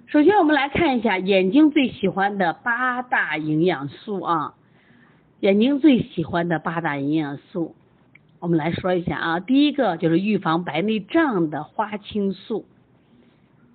[0.07, 4.53] 首先我们来看一下眼睛最喜欢的八大营养素啊。
[5.39, 7.75] 眼睛最喜欢的八大营养素，
[8.39, 9.39] 我们来说一下啊。
[9.39, 12.65] 第一个就是预防白内障的花青素，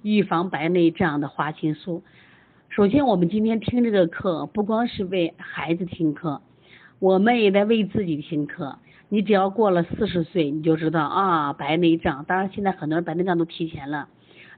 [0.03, 2.03] 预防白内障的花青素。
[2.75, 6.41] 首先，我们今天听这个课，不光是为孩子听课，
[7.01, 8.79] 我们也在为自己听课。
[9.11, 12.25] 你只要过了四十岁，你就知道啊，白内障。
[12.25, 14.09] 当然，现在很多人白内障都提前了。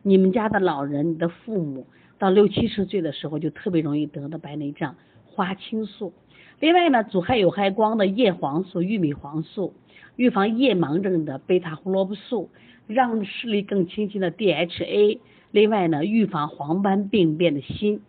[0.05, 4.95] 你们家的老人，你的父母到六七十岁的时候，就特别容易得的白内障，
[5.27, 6.13] 花青素。
[6.61, 9.75] 另外呢，阻害有害光的叶黄素、玉米黄素，
[10.15, 12.49] 预防夜盲症的贝塔胡萝卜素，
[12.87, 15.19] 让视力更清晰的 DHA。
[15.55, 18.01] 另外呢，预防黄斑病变的锌，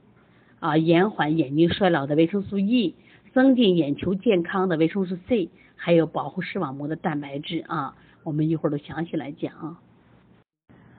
[0.59, 2.95] 啊，延缓眼睛衰老的维生素 E，
[3.33, 7.93] 增进眼球健康的维生素 C，还有保护视网膜的蛋白质啊。
[8.23, 9.79] 我们一会儿都详细来讲啊。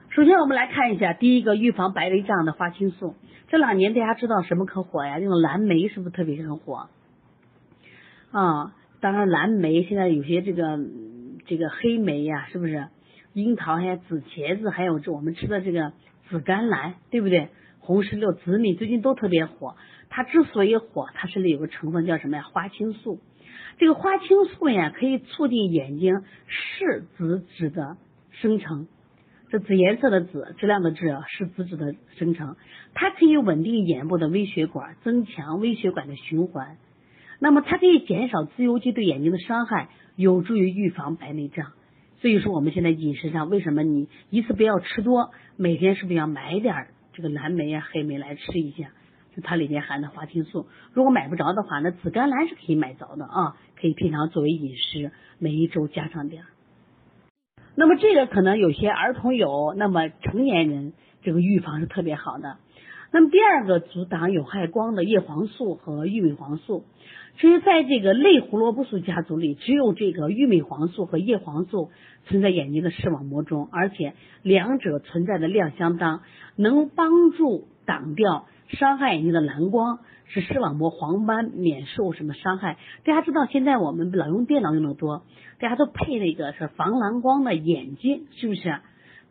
[0.07, 3.15] 首先我们来看一下第一个预防白内障的花青素。
[3.49, 5.19] 这两年大家知道什么可火呀？
[5.19, 6.87] 用蓝莓是不是特别很火？
[8.31, 10.79] 啊，当然蓝莓现在有些这个
[11.45, 12.87] 这个黑莓呀，是不是
[13.33, 15.91] 樱桃呀、紫茄子，还有这我们吃的这个
[16.29, 17.49] 紫甘蓝，对不对？
[17.79, 19.75] 红石榴、紫米最近都特别火。
[20.09, 22.43] 它之所以火，它是里有个成分叫什么呀？
[22.43, 23.19] 花青素。
[23.77, 27.97] 这个花青素呀，可以促进眼睛视紫质的
[28.31, 28.87] 生成。
[29.49, 32.57] 这紫颜色的紫，质量的质，是紫质的生成。
[32.93, 36.77] 它可以稳定眼部的微血管，增强微血管的循环。
[37.39, 41.71] 那么它可以减少自由基对眼睛的伤害，有助于预防白内障。
[42.19, 48.89] 所以说我们现在饮食上，为什么你一次不要吃多，每天是不是要买点这个蓝莓呀、黑莓来吃一下？
[49.43, 50.65] 它里面含的花青素。
[50.93, 56.43] 如果买不着的话，那紫甘蓝是可以买着的啊，可以平常作为饮食，每一周加上点。
[57.75, 62.57] 那么这个可能有些儿童有，那么成年人这个预防是特别好的。
[63.11, 66.85] 那么第二个阻挡有害光的叶黄素和玉米黄素，
[67.39, 71.91] 其实在这个类胡萝卜素家族里，只有这个玉米黄素和叶黄素
[72.25, 76.21] 存在眼睛的视网膜中，而且两者存在的量相当，
[76.55, 79.99] 能帮助挡掉伤害眼睛的蓝光。
[80.29, 82.77] 使视网膜黄斑免受什么伤害？
[83.05, 85.23] 大家知道现在我们老用电脑用的多，
[85.57, 88.79] 大家都配那个是防蓝光的眼镜，是不是？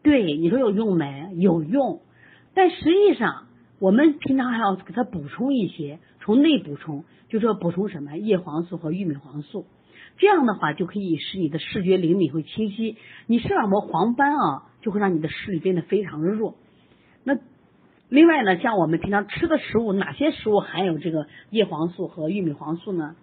[0.02, 1.32] 对，你说有用没？
[1.36, 2.00] 有用，
[2.54, 3.46] 但实际上
[3.78, 9.64] 我们平常还要给它补充一些，从内补充，就说补充什么叶黄素和玉米黄素，
[10.18, 16.56] 这样的话就可以使你的视觉灵敏会清晰，你视网膜黄斑啊就会让你的视力变得非常弱，
[17.24, 17.38] 那。
[18.08, 23.16] 另外呢，像我们平常吃的食物，哪些食物含有这个叶黄素和玉米黄素呢？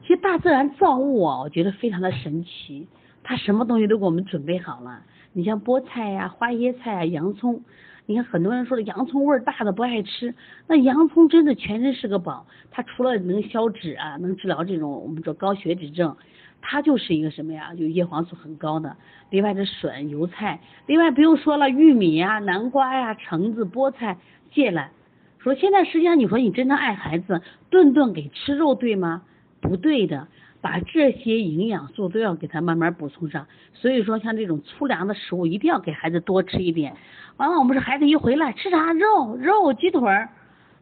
[0.00, 2.88] 其实大自然造物啊，我觉得非常的神奇，
[3.22, 5.02] 它什么东西都给我们准备好了。
[5.34, 7.64] 你像菠菜呀、花椰菜啊、洋葱，
[8.08, 10.34] 你看很多人说的洋葱味儿大的不爱吃，
[10.66, 16.16] 那洋葱真的全身是个宝，它除了能消脂啊，能治疗这种我们说高血脂症。
[16.62, 17.74] 它就是一个什么呀？
[17.74, 18.96] 就叶黄素很高的。
[19.28, 24.16] 另外，这笋、油菜，另外不用说了，玉米呀、南瓜呀、橙子、菠菜、
[24.52, 24.90] 芥蓝。
[25.38, 29.20] 说现在实际上，你说你真的爱孩子，顿顿给吃肉，对吗？
[29.60, 30.28] 不对的，
[30.60, 33.46] 把这些营养素都要给他慢慢补充上。
[33.74, 36.96] 所以说，像这种粗粮的食物，一定要给孩子多吃一点。
[37.36, 39.36] 完了，我们说孩子一回来吃啥肉？
[39.36, 40.30] 肉鸡腿儿，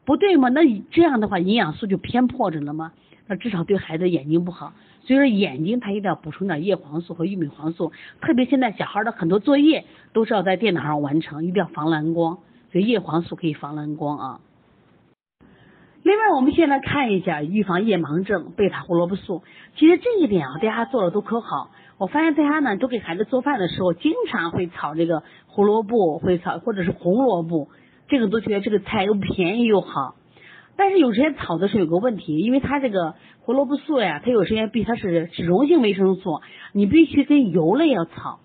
[0.05, 0.49] 不对吗？
[0.49, 0.61] 那
[0.91, 2.93] 这样的话，营养素就偏颇着了吗？
[3.27, 4.73] 那至少对孩子眼睛不好。
[5.03, 12.39] 所以说眼睛它一定要补充点叶黄素和玉米黄素，特别现在小孩的很多作业都是要在电脑上完成，一定要防蓝光，
[12.73, 14.41] 所以叶黄素可以防蓝光啊。
[16.07, 19.43] 另外，我们现在看一下预防夜盲症，贝塔胡萝卜素。
[19.75, 21.73] 其实这一点啊，大家做的都可好。
[21.99, 27.71] 我发现大家呢，都给孩子做饭的时候，经常会炒这个胡萝卜，会炒或者是红萝卜，
[28.07, 30.15] 这个都觉得这个菜又便宜又好。
[30.77, 36.41] 但是有时间炒的时候有个问题，因为它这个胡萝卜素呀，它有时间必它是脂溶性维生素，
[36.73, 38.39] 你必须跟油类要炒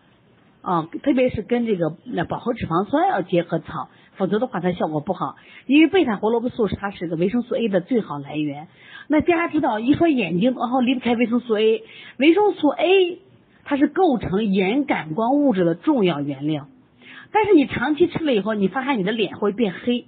[0.64, 5.36] 啊，特别是跟这个那饱和脂肪酸要结合炒，否则的话它效果不好。
[5.66, 8.68] 因为贝塔胡萝卜素是它是个维生素 A 的最好来源。
[9.08, 11.84] 那大家知道，一说眼睛，然后离不开维生素 A，
[12.18, 13.20] 维生素 A
[13.64, 16.68] 它是构成眼感光物质的重要原料。
[17.32, 20.06] 但是你长期吃了以后，你发现你的脸会变黑。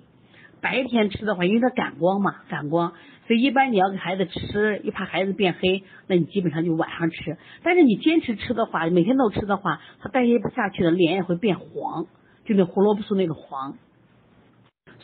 [0.62, 2.94] 白天吃的话，因为它感光嘛，感光，
[3.28, 7.38] 所以一般你要给孩子吃，一怕孩子变黑，那你基本上就晚上吃。
[7.64, 12.06] 但是你坚持吃的话，每天都吃的话，它代谢不下去的，脸也会变黄，
[12.46, 13.76] 就那胡萝卜素那个黄。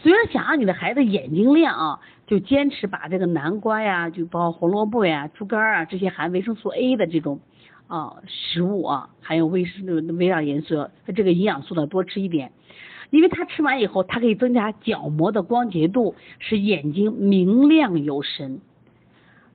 [0.01, 7.41] 所以说，想让你的孩子眼睛亮啊，就坚持把这个南瓜呀，就包括红萝卜呀、猪肝啊这些含维生素 A 的这种
[7.87, 12.51] 啊食物啊，含有维生素、微量元素这个营养素的多吃一点。
[13.09, 18.61] 因为它吃完以后，它可以增加角膜的光洁度，使眼睛明亮有神。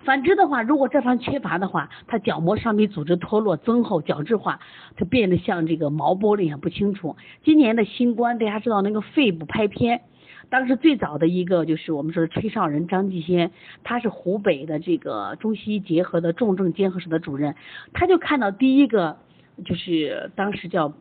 [0.00, 4.58] 反之的话，如果这方缺乏的话，它角膜上皮组织脱落、增厚、角质化，
[4.96, 7.16] 它变得像这个毛玻璃一样不清楚。
[7.44, 10.02] 今年的新冠，大家知道那个肺部拍片，
[10.50, 13.50] 当时最早的一个就是我们说的吹哨人张继先，
[13.82, 17.54] 他是湖北的这个中西医结合的重症监护室的主任，
[17.92, 19.16] 他就看到第一个
[19.64, 20.92] 就是当时叫。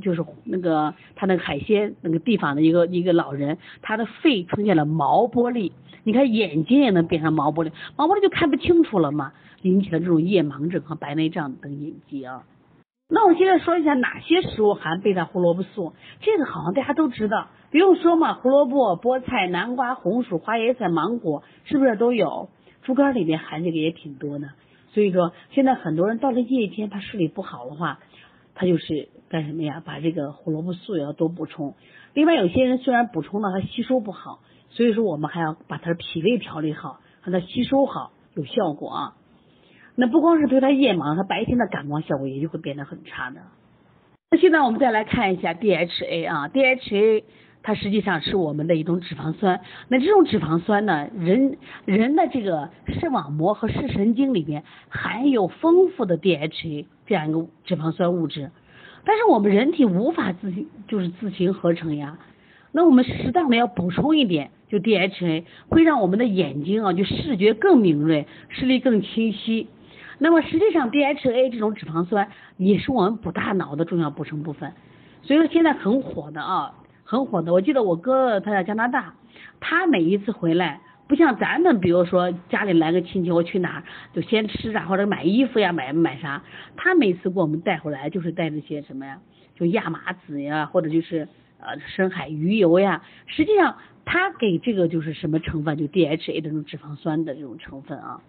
[0.00, 5.72] 就是那个他那个海鲜那个地方的一个一个老人，他的肺出现了毛玻璃，
[6.04, 12.44] 你看眼睛也能变成毛玻璃，毛玻璃就看不清楚了嘛，引起了这种夜盲症和白内障等隐疾啊。
[13.14, 22.48] 那我现在说一下哪些食物含贝塔胡萝卜素，这个好像大家都知道，不用说嘛，胡萝卜、菠菜、南瓜、红薯、花椰菜、芒果是不是都有？
[22.80, 24.48] 猪肝里面含这个也挺多的，
[24.94, 27.98] 所以说现在很多人到了夜间他视力不好的话。
[28.54, 29.82] 他就是干什么呀？
[29.82, 31.74] 把这个胡萝卜素要多补充。
[32.12, 39.16] 另外，有些人虽然补充了，他吸收不好，所以说我们还要把他的脾胃调理好，让他吸收好，有效果啊。
[39.94, 43.40] 那不光是对他夜盲，他白天的感光效果也就会变得很差的。
[44.30, 47.24] 那现在我们再来看一下 DHA 啊，DHA
[47.62, 49.60] 它实际上是我们的一种脂肪酸。
[49.88, 58.50] 那这种脂肪酸呢，人人的这个视网膜和视神经里面含有丰富的 DHA 这样一个脂肪酸物质，
[59.04, 62.18] 但是我们人体无法自行就是自行合成呀。
[62.72, 69.68] 那我们适当的要补充一点，就 DHA 会让我们的眼睛啊就视觉更敏锐，视力更清晰。
[70.22, 74.72] 那么实际上，DHA 这种脂肪酸也是我们补大脑的重要组成部分，
[75.20, 77.52] 所以说现在很火的啊，很火的。
[77.52, 79.14] 我记得我哥他在加拿大，
[79.58, 86.44] 他每一次回来，不像咱们，比如说家里来个亲戚，我去哪就先吃啊，或者买衣服呀，买买啥，
[86.76, 89.18] 他每次给我们带回来就是带那些什么呀，
[89.56, 91.26] 就亚麻籽呀，或者就是
[91.58, 93.02] 呃深海鱼油呀。
[93.26, 98.20] 实际上，他给这个就是什么成分，就 DHA 这种脂肪酸的这种成分啊。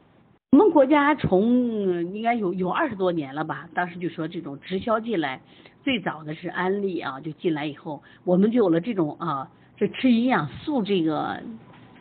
[0.54, 5.42] 我们国家从应该有有二十多年了吧，当时就说这种直销进来，
[5.84, 11.40] 最早的是安利啊，就进来以后，我们就有了这种啊，这吃营养素这个，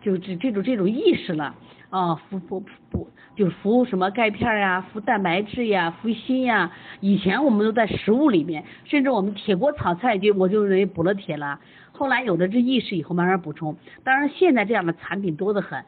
[0.03, 1.55] 就这这种这种意识了
[1.89, 11.59] 啊，服服补，就服什么钙片呀，服蛋白质呀，服锌呀，以前我们都在食物里面，甚至我们铁锅炒菜就我就认为补了铁了，
[11.93, 13.75] 后来有了这意识以后慢慢补充，
[14.05, 15.83] 当然现在这样的产品多得很。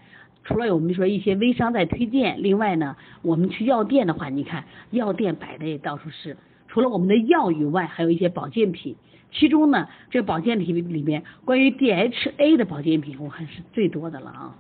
[0.45, 6.37] 除了我们说一些微商在推荐，另外呢，我们去药店的话，你看药店摆的也到处是。
[6.69, 8.97] 除了我们的药以外，还有一些保健品，
[9.33, 14.55] 其中呢，这保健品里面关于 DHA 的保健品，我看是最多的了啊。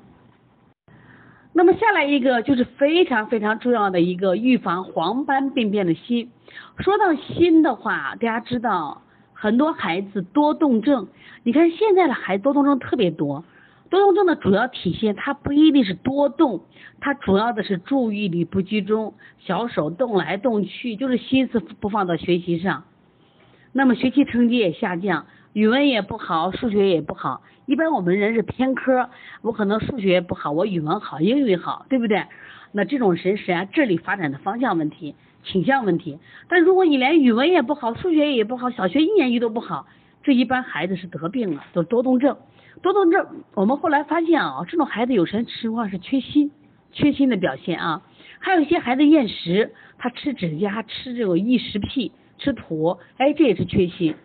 [1.52, 6.28] 那么下来一个就是非常非常重要的一个预防黄斑病变的锌。
[6.78, 11.08] 说到锌的话，大家知道很多孩子多动症，
[11.42, 13.44] 你看现在的孩子多动症特别多。
[13.94, 16.64] 多动症的主要体现，它不一定是多动，
[17.00, 22.82] 它主要的是注意力不集中，小手动来动去，就是心思不放到学习上。
[23.72, 27.42] 那么学习成绩也下降，语文也不好，数学也不好。
[27.66, 29.10] 一般我们人是偏科，
[29.42, 32.24] 我可能数学不好，我语文好，英语好，对不对？
[32.72, 35.14] 那这种人实际上智力发展的方向问题、
[35.44, 36.18] 倾向问题。
[36.48, 39.86] 但如果你连语文也不好，数学也不好，小学一年级都不好，
[40.24, 42.36] 这一般孩子是得病了，都多动症。
[42.82, 46.50] 多动症，我们后来发现啊，这种孩子有些情况是缺锌，
[46.92, 48.02] 缺锌的表现啊。
[48.40, 54.16] 还有一些孩子厌食，他吃指甲，吃这个异食癖，吃土，哎，这也是缺锌。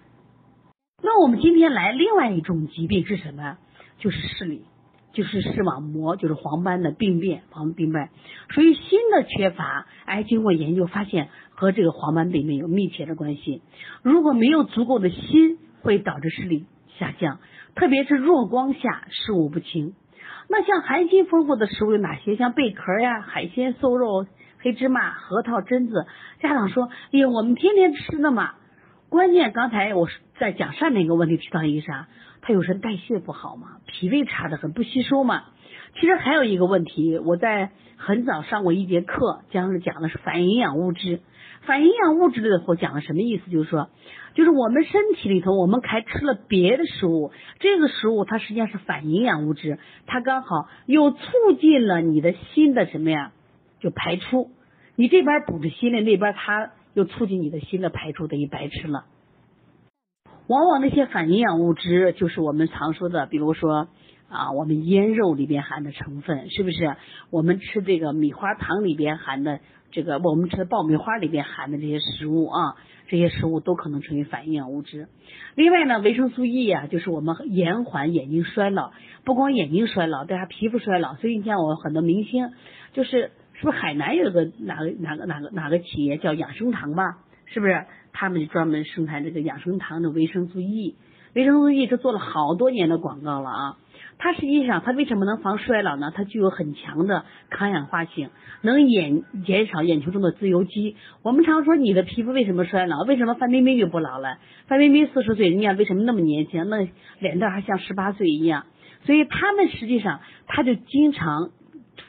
[1.02, 3.58] 那我们今天来另外一种疾病是什么？
[4.00, 4.64] 就是视力，
[5.14, 8.10] 就是视网膜，就是黄斑的病变，黄斑病变
[8.54, 8.82] 所以锌
[9.12, 9.88] 的缺乏。
[10.06, 13.62] 哎，经过研究发现和这个黄斑病变有密切的关系。
[14.04, 16.66] 如果没有足够的锌，会导致视力
[16.97, 17.39] 下降。
[17.76, 19.93] 特别是弱光下视物不清，
[20.49, 22.36] 那像含锌丰富的食物有哪些？
[22.36, 24.26] 像贝壳呀、海鲜、瘦肉、
[24.59, 26.05] 黑芝麻、核桃、榛子。
[26.41, 28.53] 家长说：“哎呀，我们天天吃的嘛。”
[29.09, 30.07] 关键刚才我
[30.39, 32.07] 在讲上面一个问题提到一个啥？
[32.41, 35.43] 他有时代谢不好嘛，脾胃差的很，不吸收嘛。
[35.95, 41.22] 其实还有一个问题，我在很早上过一节课，讲是讲的是反营养物质。
[41.70, 43.51] 反营养物质里头讲的什么意思？
[43.51, 43.89] 就是说，
[44.34, 51.20] 就是我们身体里头，我们还吃了别的食物，这个食物它实际上是反营养物质，它刚好又促
[51.61, 53.34] 进了你的心的什么呀？
[53.80, 54.49] 就排出。
[54.95, 59.05] 你这边补着心的，那边它又促进你的心的排出，等于白吃了。
[60.47, 63.89] 往往那些反营养物质，就是我们常说的，比如说
[64.30, 66.96] 啊，我们腌肉里边含的成分，是不是？
[67.32, 69.60] 我们吃这个米花糖里边含的。
[69.92, 72.76] 这个我们吃爆米花里边含的这些食物啊，
[73.08, 75.08] 这些食物都可能成为反营养物质。
[75.56, 78.92] 另外呢，维生素 E 啊，就是我们延缓眼睛衰老，
[79.26, 81.16] 不光眼睛衰老，大家皮肤衰老。
[81.16, 82.52] 所以你像我很多明星，
[82.94, 87.18] 就是是不是海南有个哪个哪个哪个哪个企业叫养生堂吧？
[87.48, 87.86] 是不是？
[88.14, 90.98] 他们就专门生产这个养生堂的维生素 E，
[91.34, 93.78] 维生素 E 这做了好多年的广告了啊。
[94.22, 96.11] 它实际上，它为什么能防衰老呢？
[96.13, 98.30] 它具有很强的抗氧化性，
[98.61, 100.97] 能眼减少眼球中的自由基。
[101.24, 103.03] 我们常说你的皮肤为什么衰老？
[103.03, 104.38] 为什么范冰冰就不老了？
[104.67, 106.70] 范冰冰四十岁，人家为什么那么年轻？
[106.70, 106.86] 那
[107.20, 108.65] 脸蛋还像十八岁一样。
[109.05, 111.51] 所以他们实际上，他就经常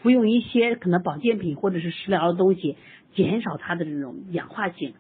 [0.03, 2.77] 服用一些可能保健品或者是食疗的东西，
[3.15, 4.95] 减少它的这种氧化性。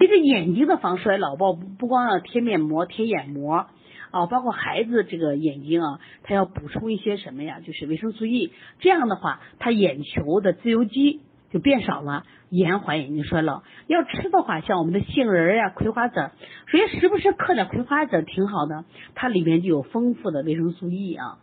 [0.00, 3.66] 其实眼睛的防衰老，不不光要贴面膜、贴眼膜。
[4.14, 7.58] 哦，包括孩子这个眼睛啊，他要补充一些什么呀？
[7.58, 13.64] 就是维生素 E，这样的话，他眼球的自由基就变少了，延缓眼睛衰老。
[13.88, 16.30] 要吃的话，像我们的杏仁呀、葵花籽，
[16.70, 18.84] 所以时不时嗑点葵花籽挺好的，
[19.16, 21.38] 它里面就有丰富的维生素 E 啊。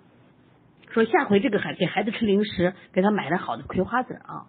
[0.91, 4.47] 说下回这个孩给孩子吃零食，给他买点好的葵花籽啊。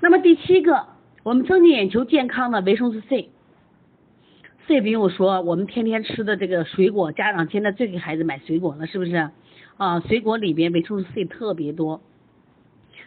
[0.00, 0.86] 那么第七个，
[1.24, 3.30] 我们增进眼球健康的维生素 C。
[4.66, 9.30] 这不用说，我们天天吃的这个水果，家长现在最给孩子买水果了，是不是？
[9.76, 12.00] 啊，水果里边维生素 C 特别多。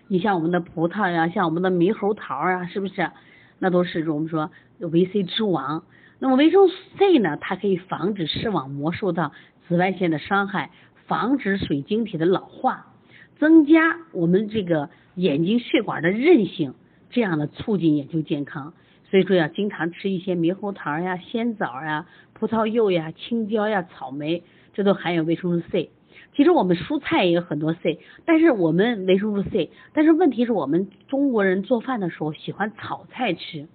[0.08, 3.10] 你像我们的葡萄呀，像我们的猕猴桃啊，是不是？
[3.58, 5.84] 那都是我们说维 C 之王。
[6.20, 9.32] 那么维生素 C 呢，它可以防止视网膜受到
[9.68, 10.70] 紫外线的伤害，
[11.08, 12.86] 防止水晶体的老化，
[13.40, 16.76] 增加我们这个眼睛血管的韧性，
[17.10, 18.74] 这样的促进眼球健康。
[19.10, 24.44] 所以说要经常吃一些猕猴桃呀、鲜枣呀、葡萄柚呀、青椒呀、草莓，
[24.74, 25.92] 这都含有维生素 C。
[26.36, 33.68] 其实我们蔬菜也有很多 C，但是我们维生素 C，但是问题是我们中国人做饭的时候喜欢炒菜吃。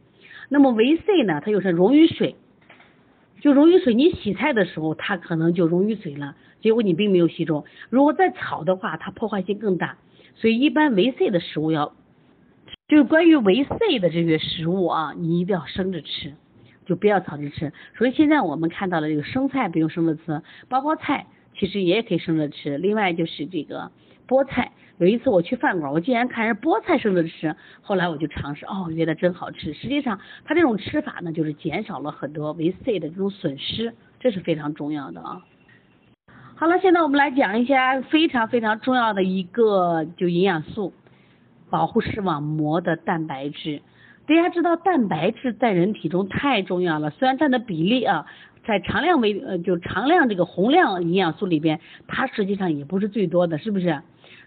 [0.48, 2.36] 那么维 C 呢，它又是溶于水，
[3.40, 3.94] 就溶于水。
[3.94, 7.64] 你洗菜的时候，它可能就溶于水了，结果你并没有吸收。
[7.90, 9.96] 如果再炒的话，它破坏性更大。
[10.34, 11.94] 所以一般维 C 的食物要，
[12.92, 16.34] 就是关于维 C 的这些食物啊，你一定要生着吃，
[16.84, 17.72] 就不要炒着吃。
[17.96, 21.24] 所以现在我们看到的这个生菜不用生着吃，包包菜
[21.56, 22.76] 其实也可以生着吃。
[22.76, 23.90] 另外就是这个
[24.28, 24.72] 菠菜。
[24.98, 29.72] 有一次我去饭馆，我竟然看人菠菜生着吃，后来我就尝试，哦，觉得真好吃。
[29.72, 35.40] 实际上，它这种吃法呢，就是减少了很多维 C 的这种损失，这是非常重要的啊。
[36.56, 40.92] 好了，现在我们来讲一下非常非常重要的一个就营养素，
[41.72, 43.80] 保护视网膜的蛋白质。
[44.26, 48.26] 大家知道蛋白质在人体中太重要了，虽然占的比例啊，
[48.66, 54.02] 在常量维呃就常量这个宏量营养素里边，它实际上也不是最多的，是不是？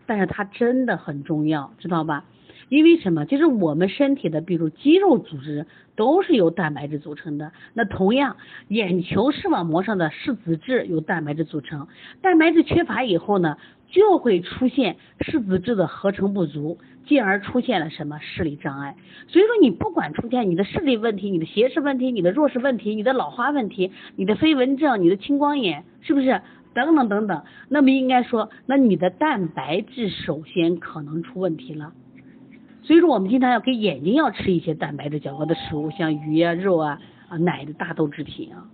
[0.05, 2.25] 但是它真的很重要，知道吧？
[2.69, 3.25] 因为什么？
[3.25, 5.65] 就是我们身体的，比如肌肉组织
[5.95, 7.51] 都是由蛋白质组成的。
[7.73, 8.37] 那同样，
[8.69, 11.87] 眼球视网膜上的视子质由蛋白质组成。
[12.21, 13.57] 蛋白质缺乏以后呢，
[13.95, 18.97] 就会出现视子质的合成不足，进而出现了什么视力障碍。
[19.29, 26.41] 所以说，你不管出现你的视力问题、你的斜视问题、你的弱视问题、你的老花问题、你的飞蚊症、你的青光眼，是不是？
[26.73, 31.93] 等等等等，那么应该说，那你的蛋白质首先可能出问题了。
[32.83, 38.67] 所以说，我们经常要给眼睛要吃一些蛋白质较高的食物，像鱼啊、肉啊、啊奶的大豆制品啊。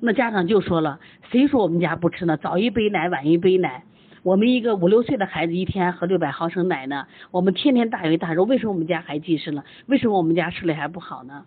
[0.00, 0.98] 那家长就说了，
[1.30, 2.36] 谁说我们家不吃呢？
[2.36, 3.84] 早一杯奶，晚一杯奶。
[4.22, 9.64] 我们一个五六岁的孩子一天喝六百毫升奶呢，我们天天大鱼大肉，为什么我们家还近视了？
[9.86, 11.44] 为什么我们家视力还不好呢？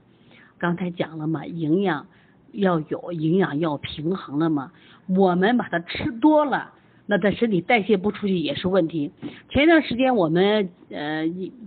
[0.58, 2.08] 刚才讲了嘛，营养。
[2.54, 4.74] 要有营养要平衡的嘛，
[5.08, 6.74] 我们把它吃多了，
[7.06, 9.14] 那在身体代谢不出去也是问题。
[9.48, 11.24] 前一段时间我们呃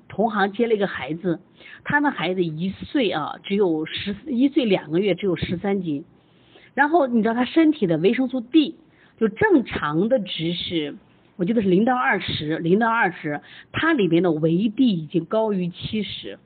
[0.09, 1.41] 同行接了一个孩子，
[1.85, 6.05] 他那孩子一岁啊，只有十一岁两个月，只有十三斤。
[6.75, 8.77] 然后你知道他身体的维生素 D
[9.19, 10.97] 就正常的值是，
[11.37, 13.41] 我记得是零到二十，零到二十，
[13.73, 16.39] 它里边的维 D 已经高于七十。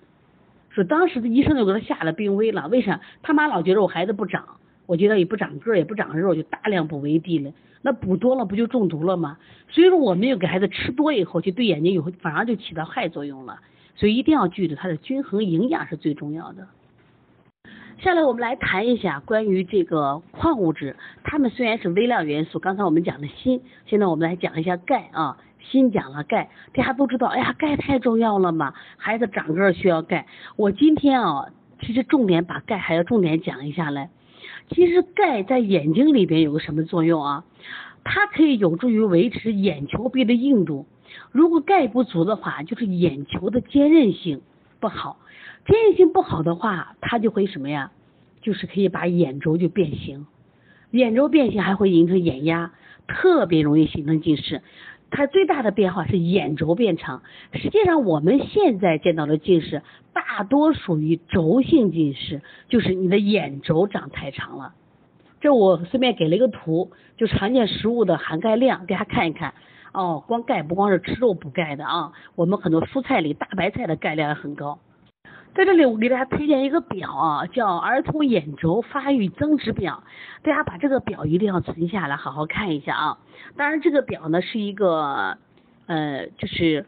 [0.70, 3.00] 说当时的医生就给他下了病危了，为啥？
[3.22, 7.52] 他妈老觉得我孩子不长，我觉得也不长个儿也不长肉，就大量补维 D 了。
[7.80, 9.38] 那补多了不就中毒了吗？
[9.70, 13.60] 所以说我们又给孩子吃多以后，就对眼睛以后反而就起到害作用了。
[13.96, 16.68] 所以一定要记住，它的均衡营养是最重要的。
[18.00, 20.94] 下来我们来谈一下关于这个矿物质，
[21.24, 25.36] 它们虽然是微量元素，刚才我们讲的锌，现在我们来讲一下钙啊。
[25.58, 30.26] 锌讲了钙，大家都知道，哎呀，钙太重要了嘛，孩子长个需要钙。
[30.54, 31.46] 我今天啊，
[31.80, 34.10] 其实重点把钙还要重点讲一下来。
[34.70, 37.44] 其实钙在眼睛里边有个什么作用啊？
[38.04, 40.86] 它可以有助于维持眼球壁的硬度。
[41.32, 44.40] 如果钙不足的话，就是眼球的坚韧性
[44.78, 45.18] 不好。
[45.68, 47.92] 坚韧性不好的话，它就会什么呀？
[48.40, 50.26] 就是可以把眼轴就变形，
[50.92, 52.72] 眼轴变形还会形成眼压，
[53.06, 54.62] 特别容易形成近视。
[55.10, 57.22] 它最大的变化是眼轴变长。
[57.52, 59.82] 实际上，我们现在见到的近视
[60.14, 64.72] 大多属于轴性近视，就是你的眼轴长太长了。
[65.40, 69.52] 这我顺便给了一个图，就常见食物的含钙量，给大家看一看。
[69.92, 74.78] 哦，光钙不光是吃肉补钙的啊，我们很多蔬菜里大白菜的钙量也很高。
[75.54, 80.04] 在这里，我给大家推荐一个表啊，叫《儿童眼轴发育增值表》，
[80.46, 83.18] 大家把这个表一定要存下来，好好看一下啊。
[83.56, 85.36] 当然，这个表呢是一个
[85.86, 86.86] 呃，就是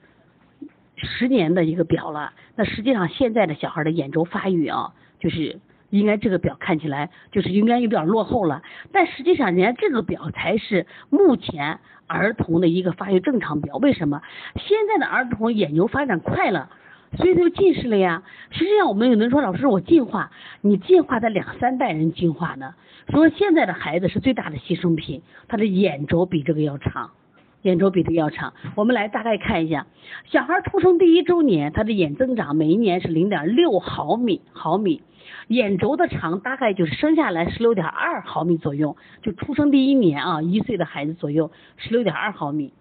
[0.94, 2.32] 十年的一个表了。
[2.54, 5.58] 那实际上，现在的小孩的眼轴发育啊，就是
[5.88, 8.62] 应该这个表看起来就是应该有点落后了。
[8.92, 13.78] 但实际上，人家这个表才是目前儿童的一个发育正常表。
[13.78, 14.22] 为什么？
[14.54, 16.70] 现在的儿童眼球发展快了。
[17.16, 18.22] 所以他就近视了呀。
[18.50, 20.30] 实际上，我们有人说，老师，我进化，
[20.60, 22.74] 你进化的两三代人进化呢。
[23.08, 27.10] 说现在的孩子是最大的牺牲品，他的眼轴比这个要长。
[27.62, 28.54] 眼轴比这个要长。
[28.74, 29.86] 我们来大概看一下，
[30.24, 35.02] 小孩出生第一周年，他的眼增长每一年是零点六毫米毫米，
[35.48, 42.72] 眼轴的长大概就是生下来十六点二毫米左右，就出生第一年啊，一岁的孩子左右十六点二毫米。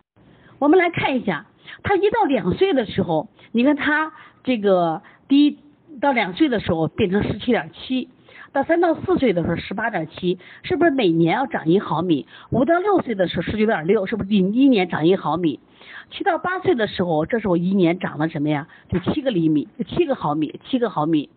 [0.59, 1.47] 我们来看一下，
[1.83, 4.11] 他一到两岁的时候，你看他
[4.43, 5.59] 这个第一
[5.99, 8.09] 到两岁的时候变成十七点七。
[8.51, 12.25] 到三到四岁的时候十八点七，是不是每年要长一毫米？
[12.49, 15.59] 五到六岁的时候十九点六，是不是比一年长一毫米？
[16.09, 18.67] 七到八岁的时候，这时候一年长了什么呀？
[18.89, 21.29] 就七个厘米，七个毫米，七个毫米。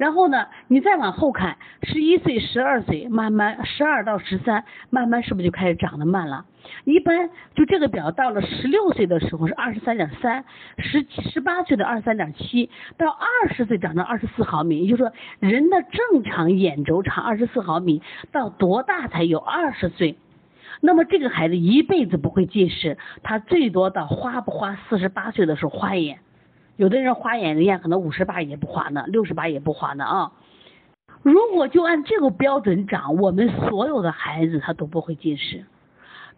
[0.00, 6.46] 然后呢，你再往后看，十一岁、十二岁，慢慢十二到十三，慢慢是不是就开始长得慢了？
[6.84, 10.46] 一般就这个表到了十六岁的时候是二十三点三，
[10.78, 18.00] 十十八岁的二十三点七，到二十岁长到二十四毫米，也就是说人的正常眼轴长二十四毫米，
[18.32, 20.16] 到多大才有二十岁？
[20.80, 26.20] 那么这个孩子一辈子不会近视，他最多到花不花四十八岁的时候花眼。
[26.80, 30.32] 有的人花眼，人家可能五十八也不花呢，六十八也不花呢啊。
[31.22, 35.66] 如果就按这个标准长，我们所有的孩子他都不会近视。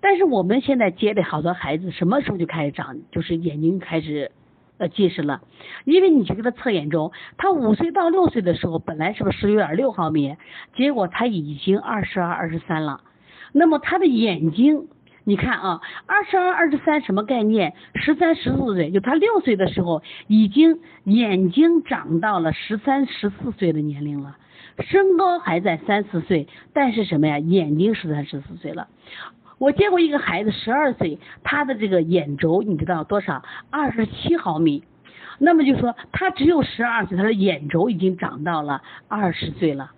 [0.00, 4.32] 但是我们现在接的好多孩子什么时候就开始长，就是眼睛开始
[4.78, 5.42] 呃近视了。
[5.84, 10.34] 因为你去给他测眼周，他五岁到六岁的时候本来是不是十九点六毫米，
[10.74, 13.00] 结果他已经二十二、二十三了。
[13.52, 14.88] 那么他的眼睛。
[15.24, 17.74] 你看啊，二十二、二十三什么概念？
[17.94, 24.36] 十三、十四岁，就他六岁的时候，已经眼睛长到了十三、十四岁的年龄了，
[24.78, 27.38] 身高还在三四岁，但是什么呀？
[27.38, 28.88] 眼睛十三、十四岁了。
[29.58, 33.44] 我见过一个孩子十二岁，他的这个眼轴你知道多少？
[33.70, 34.82] 二十七毫米。
[35.38, 39.92] 那么就说他只有十二岁，他的眼轴已经长到了二十岁了。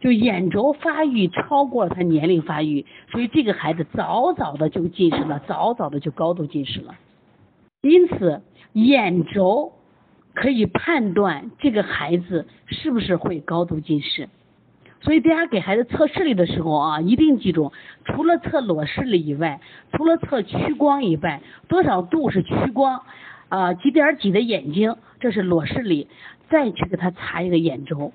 [0.00, 6.94] 就眼轴发育超过了他年龄发育，所以这个孩子早早的就近视了，早早的就高度近视了。
[7.80, 8.42] 因此，
[8.72, 9.72] 眼轴
[10.34, 14.28] 可以判断这个孩子是不是会高度近视。
[15.00, 17.72] 所以大家给孩子测视力的时候啊，一定记住，
[18.04, 19.60] 除了测裸视力以外，
[19.92, 23.02] 除了测屈光以外，多少度是屈光
[23.48, 23.74] 啊？
[23.74, 26.08] 几点几的眼睛，这是裸视力，
[26.48, 28.12] 再去给他查一个眼轴。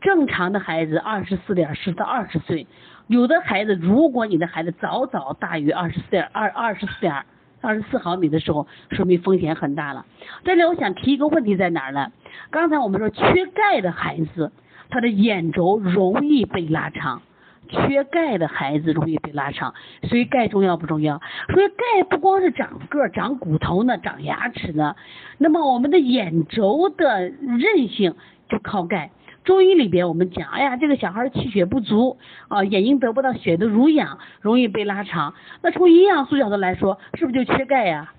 [0.00, 2.66] 正常的孩子二十四点四到二十岁，
[3.06, 7.24] 有的孩子如果你的孩子早早大于二十四点二二十四点
[7.62, 10.04] 二十四毫米的时候，说明风险很大了。
[10.44, 12.12] 这里我想提一个问题在哪儿呢？
[12.50, 14.52] 刚才我们说缺钙的孩子，
[14.90, 17.22] 他的眼轴容易被拉长，
[17.68, 19.74] 缺钙的孩子容易被拉长，
[20.04, 21.20] 所以钙重要不重要？
[21.52, 24.94] 所以钙不光是长个、长骨头呢，长牙齿呢，
[25.38, 28.14] 那么我们的眼轴的韧性
[28.48, 29.10] 就靠钙。
[29.46, 32.18] 中医里边我们讲，哎呀，这个小孩气血不足
[32.48, 35.34] 啊，眼睛得不到血的濡养，容易被拉长。
[35.62, 38.12] 那从营养素角度来说，是不是就缺钙呀？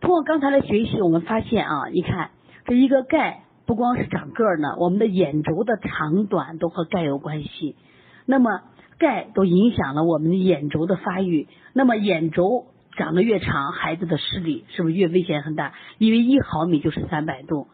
[0.00, 2.30] 通过刚才的学习，我们发现啊，你看
[2.64, 7.76] 这一个钙不光是长个儿呢，我们的眼轴的长短都和钙有关系。
[8.24, 8.62] 那么
[8.98, 11.46] 钙都影响了我们的眼轴的发育。
[11.74, 15.74] 那么眼轴长得越长，孩子的视力是不是越危险很大？
[15.98, 17.68] 因为一毫米就是三百度。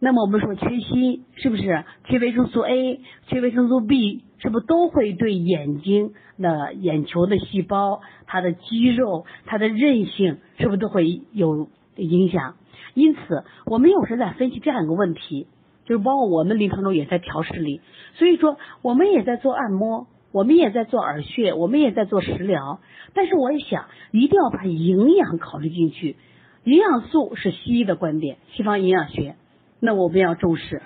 [0.00, 12.56] 那么我们说缺锌是不是缺维生素 A、缺维生素 B，是不是都会对眼睛的眼球的细胞、它的肌肉、它的韧性，是不是都会有影响？
[12.92, 15.46] 因此，我们有时在分析这样一个问题，
[15.86, 17.80] 就是包括我们临床中也在调视力，
[18.14, 22.80] 所以说我们也在做按摩，我们也在做耳穴，我们也在做食疗，
[23.14, 26.16] 但是我也想一定要把营养考虑进去，
[26.64, 29.36] 营养素是西医的观点，西方营养学。
[29.84, 30.80] 那我们要重视，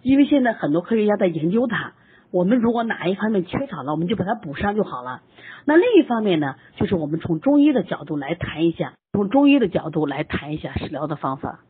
[0.00, 1.92] 因为现在很多科学家在研究它。
[2.30, 5.20] 我们如果哪一方面缺少了，我们就把它补上就好了。
[5.66, 11.60] 那另一方面呢，就是我们从中医的角度来谈一下，从中医的角度来谈一下食疗的方法。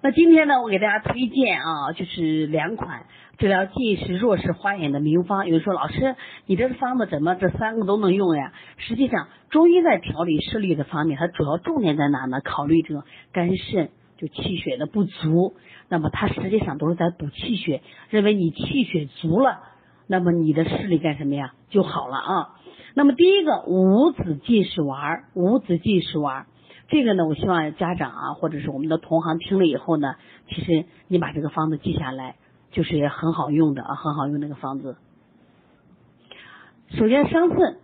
[0.00, 3.04] 那今天呢，我给大家推荐啊，就是两款
[3.36, 5.46] 治疗近视、弱视、花眼的名方。
[5.46, 6.16] 有人说，老师，
[6.46, 8.54] 你这个方子怎么这三个都能用呀？
[8.78, 12.40] 实际上，中医在调理视力的方面，它主要重点在哪呢？
[12.42, 13.90] 考虑这个肝肾。
[14.22, 15.56] 就气血的不足，
[15.88, 17.82] 那么它实际上都是在补气血。
[18.08, 19.58] 认为你气血足了，
[20.06, 21.54] 那么你的视力干什么呀？
[21.70, 22.50] 就好了啊。
[22.94, 26.46] 那么第一个五子近视丸，五子近视丸，
[26.86, 30.14] 这个呢，我希望家长啊，或者是我们的同行听了以后呢，
[30.48, 32.36] 其实你把这个方子记下来，
[32.70, 34.96] 就是也很好用的啊，很好用那个方子。
[36.90, 37.74] 首先桑葚，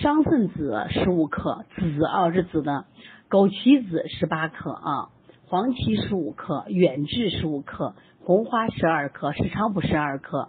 [0.00, 2.86] 桑葚子十五克，子啊是子的，
[3.28, 5.10] 枸杞子十八克啊。
[5.52, 7.94] 黄芪十五克，远志十五克，
[8.24, 10.48] 红花十二克，石菖蒲十二克，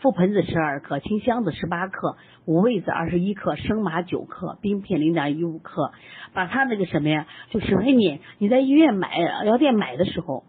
[0.00, 5.90] 覆盆子十二克，青香子十八克，五味子二十一克，生麻九克，冰片零点一五克。
[6.34, 10.44] 把它那个什么呀，就省给你，你在医院买药店买的时候，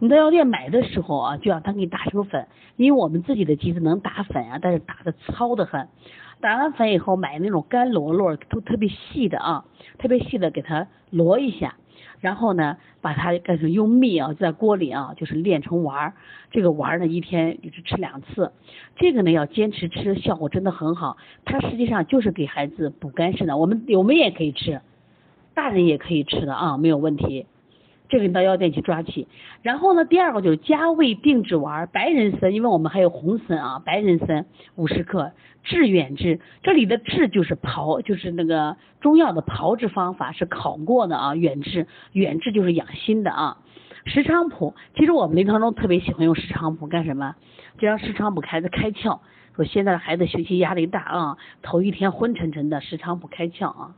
[0.00, 5.88] 你在药店买的时候啊，就让他给你打成粉，因为我们自己的机子能打粉啊，但是打的糙的很。
[6.42, 9.64] 打完粉以后，买那种干罗罗，都特别细的啊，
[9.96, 11.76] 特别细的给它罗一下。
[12.20, 16.12] 然后呢，把它干成用蜜啊，在锅里啊，就是炼成丸儿。
[16.50, 18.52] 这个丸儿呢，一天就是吃两次。
[18.96, 21.16] 这个呢，要坚持吃，效果真的很好。
[21.44, 23.56] 它实际上就是给孩子补肝肾的。
[23.56, 24.80] 我们我们也可以吃，
[25.54, 27.46] 大人也可以吃的啊，没有问题。
[28.08, 29.28] 这个你到药店去抓起。
[29.62, 35.32] 然后呢，第二个就是加味定脂丸，白人参，因为我们还有红参啊，白人参五十克，
[35.64, 36.40] 治远志。
[36.62, 43.58] 这里的治就是炮，就是那个中药的炮制方法是考过的啊，远志，远志就是养心的啊。
[44.04, 47.34] 石菖蒲，其实我们临床中特别喜欢用石菖蒲干什么？
[47.78, 49.18] 就让石菖蒲孩子开窍。
[49.56, 53.96] 说现在的孩子学习压力大啊，头一天昏沉沉的，石菖蒲开窍啊。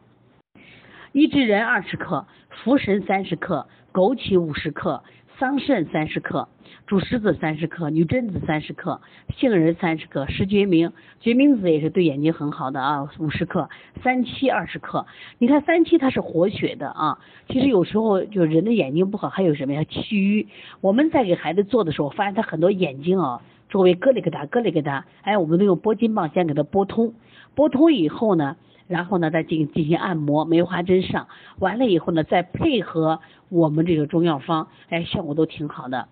[1.13, 2.27] 益智仁二十克，
[2.65, 3.67] 茯神三十克。
[3.99, 5.03] 枸杞五十克，
[5.41, 6.49] 桑葚三十克，
[6.87, 9.01] 煮石子三十克，女贞子三十克，
[9.37, 13.69] 杏仁三十克，石决明，决明子也是对眼睛很好的啊，五十克，
[14.05, 15.05] 三七二十克。
[15.39, 17.19] 你看三七它是活血的啊，
[17.49, 19.83] 其实有时候就人的眼睛不好，还有什么呀？
[19.83, 20.47] 气郁。
[20.81, 27.15] 我们在给孩子做的时候，发现他很多眼睛啊，周围咯里咯哒，咯里咯哒，哎，我们都用拨筋棒先给他拨通，
[27.57, 28.55] 拨通以后呢。
[28.89, 31.29] 然后呢，再进进行按摩，梅花针上
[31.61, 36.09] 完了以后呢，再配合我们这个中药方，哎，效果都挺好的。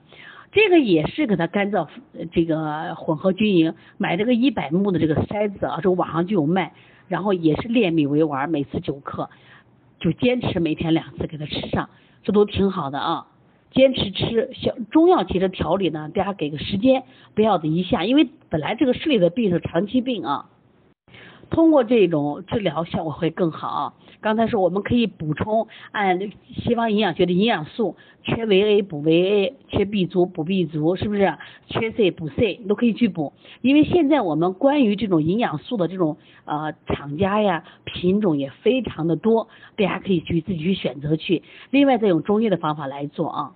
[0.53, 1.89] 这个也是给它干燥，
[2.33, 3.74] 这个混合均匀。
[3.99, 6.72] 买这个一百目的这个筛子啊，这网上就有卖。
[7.09, 9.31] 然后也是炼米为丸，每次九克，
[10.01, 11.89] 就坚持每天两次给它吃上，
[12.24, 13.29] 这都挺好的啊。
[13.70, 17.05] 坚持吃小中药，其实调理呢，大家给个时间，
[17.35, 20.51] 不要的一下，因为本来这个视力的病是长期病啊。
[21.51, 23.94] 通过这种治疗效果会更好。
[24.20, 26.18] 刚才说我们可以补充，按
[26.55, 31.36] 西方营养学的营养素，缺维 A 补维 A，缺 B 族补 B 族，是不是？
[31.68, 33.34] 缺 C 补 C 都可以去补。
[33.61, 41.42] 因为现在我们关于这种营养素的这种呃厂家呀品种也非常的多，大家可以去自己去选择去。
[41.70, 43.53] 另外再用中医的方法来做啊。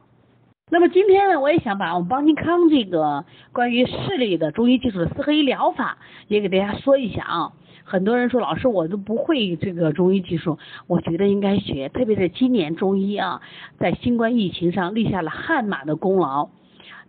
[0.73, 7.53] 那么今天呢，我也想把我们邦尼康这个关于视力的中医技术的四合一疗法也给大家说一下啊。
[7.85, 13.41] 很多人说老师我都不会这个中医技术，我觉得应该学，特别是今年中医啊，
[13.79, 16.49] 在新冠疫情上立下了汗马的功劳。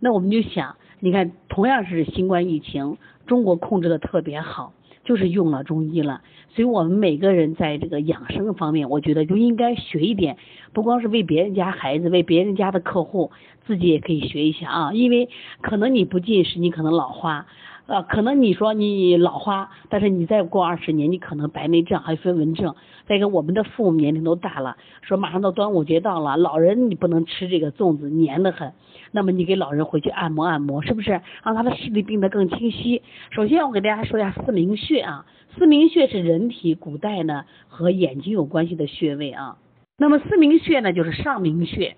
[0.00, 2.96] 那我们就想，你看同样是新冠疫情，
[3.26, 4.72] 中国控制的特别好，
[5.04, 6.22] 就是用了中医了。
[6.54, 10.36] 所以我们每个人在这个养生方面，我觉得就应该学一点，
[10.72, 13.30] 不光是为别人家孩子，为别人家的客户，
[13.64, 14.92] 自己也可以学一下啊。
[14.92, 15.28] 因为
[15.60, 17.46] 可能你不近视，你可能老花。
[17.86, 22.74] 呃，可能你说你老花，但是你再过二十年，你可能白内障还有飞蚊症。
[23.08, 28.72] 再一个，我们的父母年龄都大了，说马上到端午节到了，老人你不能吃这个粽子，黏得很。
[29.10, 33.02] 那么你给老人回去按摩按摩，是不是让他的视力变得更清晰？
[33.30, 35.26] 首先我给大家说一下四明穴啊，
[35.58, 39.58] 四明穴是人体古代呢和眼睛有关系的穴位啊。
[39.98, 41.96] 那么四明穴呢就是上明穴。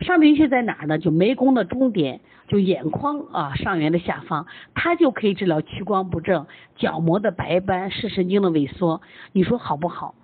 [0.00, 0.98] 上明穴在哪儿呢？
[0.98, 2.20] 就眉弓的中点，
[2.50, 9.00] 就眼眶啊上缘的下方，它就可以治疗屈光不正、角膜的白斑、视神经的萎缩。
[9.30, 10.16] 你说好不好？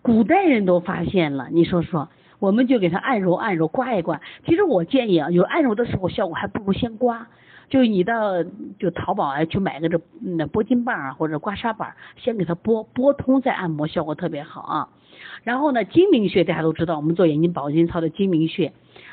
[0.00, 2.08] 古代人都发现了，你说说，
[2.38, 4.22] 我们就给他按揉按揉，刮一刮。
[4.46, 7.26] 其实我建议啊，有按揉的时候效果还不如先刮。
[7.68, 8.42] 就你到
[8.78, 14.88] 就淘宝啊去买个这那拨筋棒啊或者刮痧板，先给它拨拨通再按摩，效果特别好啊。
[15.42, 18.72] 然后呢，睛明穴大家都知道，我们做眼睛保健操的睛明穴，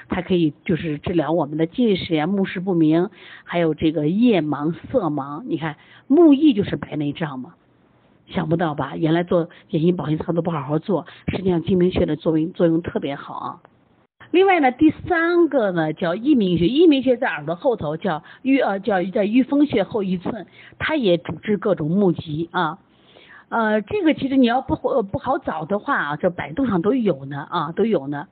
[0.10, 3.10] 它可以就是治疗我们的近视呀、目视不明，
[3.44, 5.44] 还有这个夜盲、色盲。
[5.46, 5.78] 你看
[6.08, 7.56] 目翳就是白内障嘛，
[8.28, 8.96] 想不到吧？
[8.96, 13.62] 原来做眼睛保健操都不好好做，实际上睛明穴的作用作用特别好啊。
[14.32, 20.48] 另外呢，第三个呢叫翳明穴，翳明穴在耳朵后头，叫翳呃叫在翳风穴后一寸，
[20.80, 22.80] 它也主治各种目疾啊。
[23.54, 28.28] 呃，这个其实你要不不好找的话啊，这百度上都有呢啊都有呢。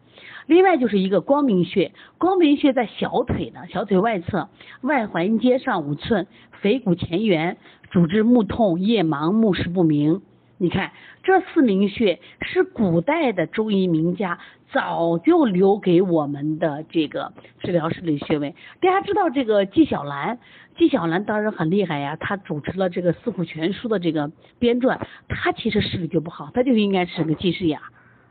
[0.48, 4.50] 另外就是一个光明穴，光明穴在小腿的小腿外侧，
[4.82, 6.26] 外环接上五寸，
[6.62, 7.58] 腓骨前缘，
[7.92, 10.24] 主治目痛、夜盲、目视不明。
[10.58, 10.92] 你看
[11.22, 14.40] 这四明穴是古代的中医名家
[14.72, 18.56] 早就留给我们的这个治疗视力穴位。
[18.80, 20.40] 大家知道这个纪晓岚，
[20.82, 27.80] 纪晓岚当时很厉害呀，他主持了这个《四库全书》的这个编撰，他其实视力就不好，他就应该是个近视眼，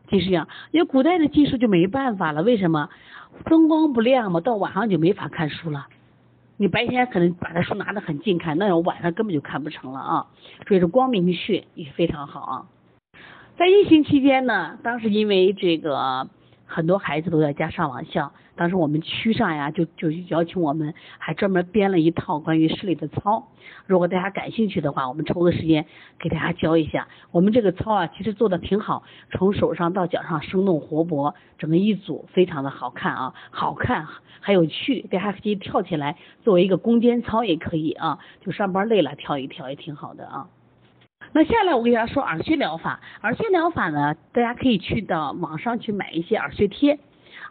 [0.08, 0.44] 近视眼。
[0.72, 2.88] 因为古代的技术就没办法了，为什么？
[3.44, 5.86] 灯光不亮嘛，到晚上就没法看书了。
[6.56, 10.26] 你白天可能把这书拿得很近看，那要晚上根本就看不成了啊。
[10.66, 12.66] 所以说光明穴也非常好啊。
[13.56, 16.28] 在疫情期间呢，当时因为这个
[16.66, 18.32] 很多孩子都在家上网校。
[18.60, 23.48] 当时我们区上呀，就就邀请我们，还专门编了一套关于视力的操。
[23.86, 25.86] 如果大家感兴趣的话，我们抽个时间
[26.18, 27.08] 给大家教一下。
[27.30, 34.06] 我们这个操啊，其实做的挺好，从手上到脚上生动活泼，整个一组非常的好看啊，好看
[34.40, 40.48] 还有趣，大家可以跳起来作为一个攻坚操也可以啊，就上班累了跳一跳也挺好的啊。
[41.32, 46.98] 那下来我给大家说耳穴疗法，耳穴疗法呢，大家可以去到网上去买一些耳穴贴。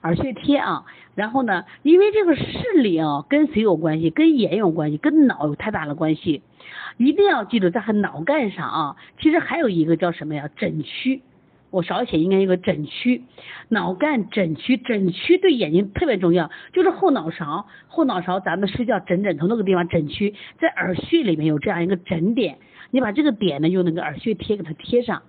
[0.02, 0.86] 耳穴贴啊，
[1.16, 4.10] 然后呢，因为这个视力啊跟谁有关系？
[4.10, 6.42] 跟眼有关系，跟脑有太大的关系。
[6.98, 10.50] 一定要记住，在脑干上啊，其实还有一个叫什么呀？
[10.56, 11.22] 枕区，
[11.70, 13.24] 我少写应该有个枕区。
[13.70, 22.58] 脑干枕区，枕区对眼睛特别重要，就是后脑勺，后脑勺咱们睡觉枕枕头那个地方枕区，在耳穴里面有这样一个枕点，
[22.92, 25.22] 你把这个点呢用那个耳穴贴给它贴上。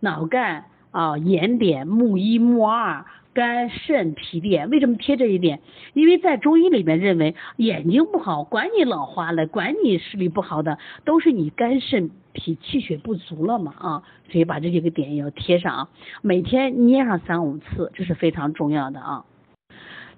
[0.00, 3.04] 脑干啊，眼点目一目二。
[3.36, 5.60] 肝肾脾点，为什么贴这一点？
[5.92, 15.88] 因为在中医里面认为，眼睛不好，管你老花了，管你视力不好的，都是你肝肾脾气血不足了嘛啊，所以把这几个点要贴上啊，
[16.22, 19.26] 每天捏上三五次，这是非常重要的啊。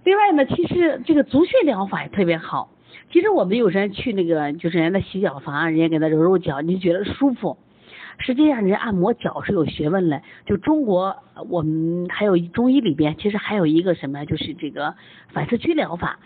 [0.04, 2.70] 另外呢，其实这个足穴疗法也特别好。
[3.10, 7.56] 其实我们有时候去那个就是人家的洗脚房，人家给他揉揉脚，你觉得舒服。
[8.18, 10.20] 实际上，人按摩脚是有学问的。
[10.44, 11.16] 就中国，
[11.48, 14.94] 我们还有中医里边，其实还有一个什么，就是这个
[15.32, 16.18] 反射区疗法，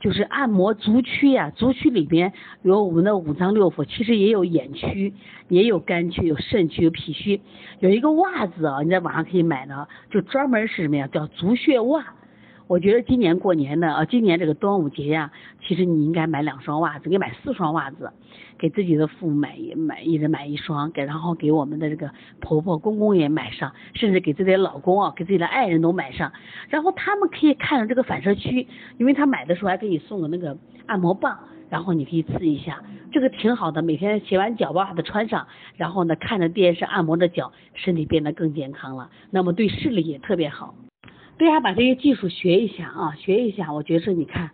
[0.00, 1.50] 就是按摩足区呀。
[1.50, 2.32] 足区里边
[2.62, 5.12] 有我们的五脏六腑，其实也有眼区，
[5.48, 7.40] 也有肝区，有肾区，有脾区。
[7.80, 11.08] 有一个袜子啊，你在网上可以买的，就专门是什么呀？
[11.08, 12.14] 叫足穴袜。
[12.70, 15.32] 我觉得今年过年的，呃，今年这个端午节呀，
[15.66, 18.12] 其实你应该买两双袜子，给买四双袜子，
[18.60, 26.30] 给自己的父母买一买，一人买一双，给然后给我们的这个婆婆公公也买上，甚至给自己的老公啊，给自己的爱人都买上，
[26.68, 28.68] 然后他们可以看着这个反射区，
[28.98, 30.56] 因为他买的时候还给你送个那个
[30.86, 31.40] 按摩棒，
[31.70, 40.72] 然后你可以刺一下，这个挺好的，每天洗完脚把它穿上，然后呢看着电视按摩着脚，身体变得更健康了，那么对视力也特别好。
[41.40, 43.72] 大家把这些技术学一下啊，学一下。
[43.72, 44.50] 我觉着你看，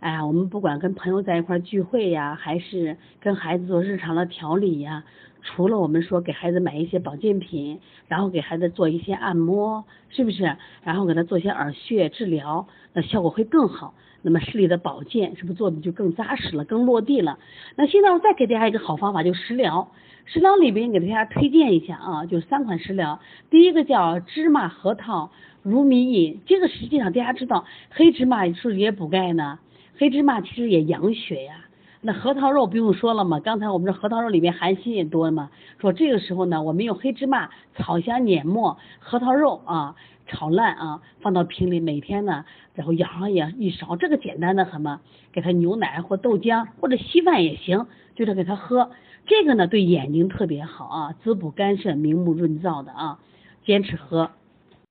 [0.00, 5.04] 哎，我们不管跟朋友在一块聚会呀，还是跟孩子做日常的调理呀，
[5.42, 10.56] 除了我们说给孩子买一些保健品，然后给孩子做一些按摩，是不是？
[10.82, 13.94] 然后给他做一些耳穴治疗，那效果会更好。
[14.24, 17.40] 那么视力的保健是不是做的就更扎实了，更落地了？
[17.74, 19.90] 那现在我再给大家一个好方法，就食疗。
[20.26, 23.18] 食疗里边给大家推荐一下啊，就三款食疗。
[23.50, 25.32] 第一个叫芝麻核桃。
[25.62, 29.58] 如米饮，这个实际上大家知道，黑芝麻是不是也补钙呢？
[29.96, 31.61] 黑芝麻其实也养血呀。
[32.04, 35.50] 那核桃肉不用说了嘛，刚才我们这核桃肉里面含锌也多嘛。
[35.80, 39.94] 说这个时候呢，我们用黑芝麻、草香碾末、核桃肉啊
[40.26, 42.44] 炒烂啊，放到瓶里，每天呢，
[42.74, 45.00] 然后舀上一一勺，这个简单的很嘛，
[45.30, 47.86] 给他牛奶或豆浆或者稀饭也行，
[48.16, 48.90] 就是给他喝。
[49.24, 53.20] 这个呢对眼睛特别好啊，滋补肝肾、明目润燥的啊，
[53.64, 54.30] 坚持喝。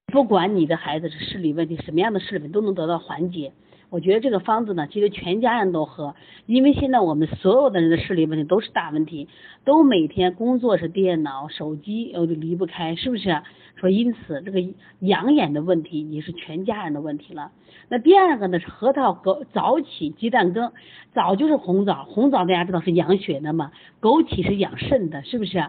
[0.07, 3.51] 不管你的孩子是视力问题，什么样的视力都能得到缓解。
[3.91, 6.15] 我觉得这个方子呢，其实全家人都喝，
[6.45, 9.27] 因为现在我们所有的人的视力问题都是大问题，
[9.65, 13.41] 都每天工作是电脑、手机，呃，离不开，是不是？
[13.75, 14.63] 说因此这个
[14.99, 17.51] 养眼的问题也是全家人的问题了。
[17.89, 20.71] 那第二个呢是核桃、枸早起、鸡蛋羹，
[21.13, 25.65] 早就是红枣，红枣大家知道是养血的嘛，枸杞是养肾的，是不是？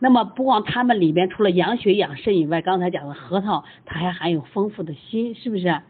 [0.00, 5.80] 那么不光它们里边除了养血养肾以外，刚才讲的核桃它还含有丰富的锌，是不是？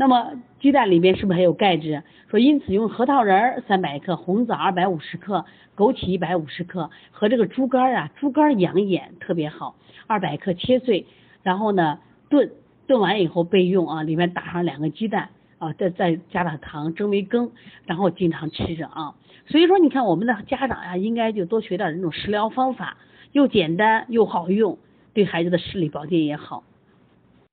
[0.00, 0.32] 那么
[0.62, 2.02] 鸡蛋里面是不是还有钙质？
[2.30, 5.44] 说因此用核桃仁儿三百克，红枣二百五十克，
[5.76, 9.76] 枸杞一百五十克和这个猪肝啊，猪肝养眼特别好，
[10.06, 11.04] 二百克切碎，
[11.42, 11.98] 然后呢
[12.30, 12.50] 炖，
[12.86, 15.28] 炖完以后备用啊，里面打上两个鸡蛋
[15.58, 17.50] 啊，再再加点糖蒸为羹，
[17.84, 19.14] 然后经常吃着啊。
[19.48, 22.96] 所以说你看我们的家长呀，应该就多学点这种食疗方法。
[23.32, 24.78] 又简单又好用，
[25.12, 26.64] 对孩子的视力保健也好。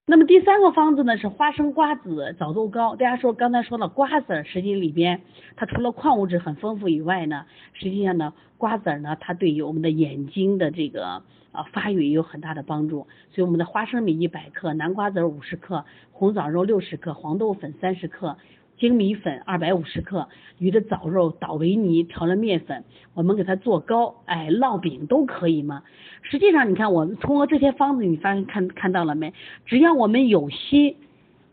[0.10, 2.96] 那么第三个方子呢是花生瓜子枣豆糕。
[2.96, 5.20] 大家说刚才说了瓜子，实际里边
[5.58, 13.06] 它除了矿物质很丰富以外呢，实际上呢瓜子呢它对于我们的眼睛的这个啊发育也有很大的帮助。
[13.32, 15.84] 所以我们的花生米一百克，南瓜子五十克，
[16.14, 18.38] 红枣肉六十克，黄豆粉三十克。
[18.78, 20.28] 精米粉二百五十克，
[20.60, 25.84] 鱼的藻肉捣为泥，调了面粉，我们给它做糕，哎，烙饼都可以嘛。
[26.22, 29.34] 实际上，你看我们通过这些方子，你发现看看到了没？
[29.66, 30.96] 只要我们有心，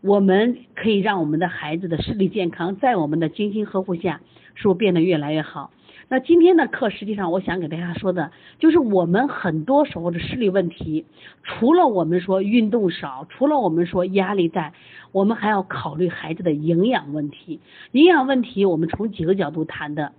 [0.01, 4.21] 我们可以让我们的孩子的视力健康在我们的精心呵护下，
[4.53, 5.71] 是不是变得越来越好？
[6.07, 11.05] 那今天的课实际上我想给大家说的，就是我们很多时候的视力问题，
[11.43, 14.73] 除了我们说运动少，除了我们说压力大，
[15.11, 17.59] 我们还要考虑孩子的营养问题。
[17.91, 20.11] 营养问题我们从几个角度谈的，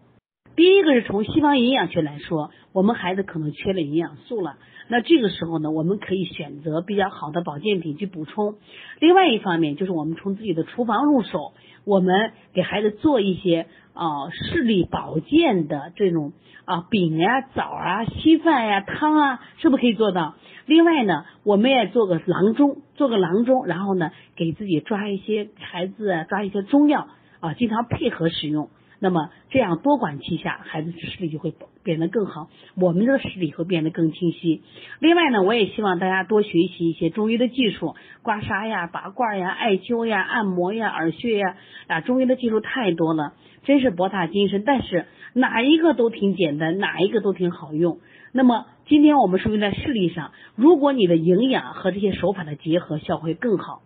[0.57, 4.57] 第一个是从西方营养学来说，我们孩子可能缺了营养素了。
[4.89, 8.57] 那这个时候呢，我们可以选择比较好的保健品去补充。
[8.99, 11.53] 另外一方面，就是我们从自己的厨房入手，
[11.85, 13.67] 我们给孩子做一些
[13.97, 16.33] 啊视力保健的这种
[16.65, 20.35] 啊饼呀、枣啊、稀饭呀、汤啊，是不是可以做到？
[20.67, 27.09] 另外呢，我们也做个郎中，做个郎中，然后呢，给自己抓一些孩子啊，抓一些中药
[27.41, 28.69] 啊，经常配合使用。
[28.99, 34.63] 那么这样多管齐下，孩子视力就会变得更好，我们的视力会变得更清晰。
[35.01, 41.57] 另外呢，我也希望大家多学习一些中医的技术，刮痧呀、拔罐呀、艾灸呀、按摩呀、耳穴呀，
[41.89, 43.35] 啊，中医的技术太多了，
[43.65, 44.65] 真是博大精深。
[44.65, 47.99] 但是哪一个都挺简单，哪一个都挺好用。
[48.33, 53.83] 那么今天我们说明在视力上，如果你的营养和这些手法的结合，效果会更好。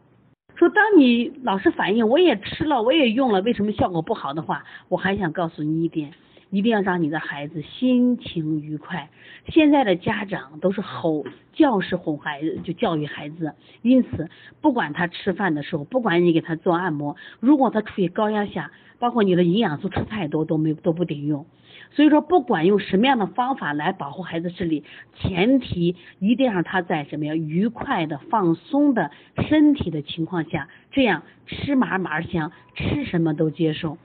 [0.60, 6.12] 说，当你老是反映我也吃了，我也用了，为什么效果不好的话，我还想告诉你一点，
[6.50, 9.08] 一定要让你的孩子心情愉快。
[9.48, 14.28] 现在的家长都是吼教式哄孩子，就教育孩子，因此
[14.60, 21.46] 不管他吃饭的时候，不管你给他做按摩，如果他处于高压下，包括你的营养素吃太多都没都不顶用。
[21.92, 24.84] 所以说，不管用什么样的方法来保护孩子视力，
[25.14, 29.10] 前提一定让他在什么呀愉快的、放松的
[29.48, 33.98] 身体的情况下，这样吃嘛嘛香，吃什么都接受。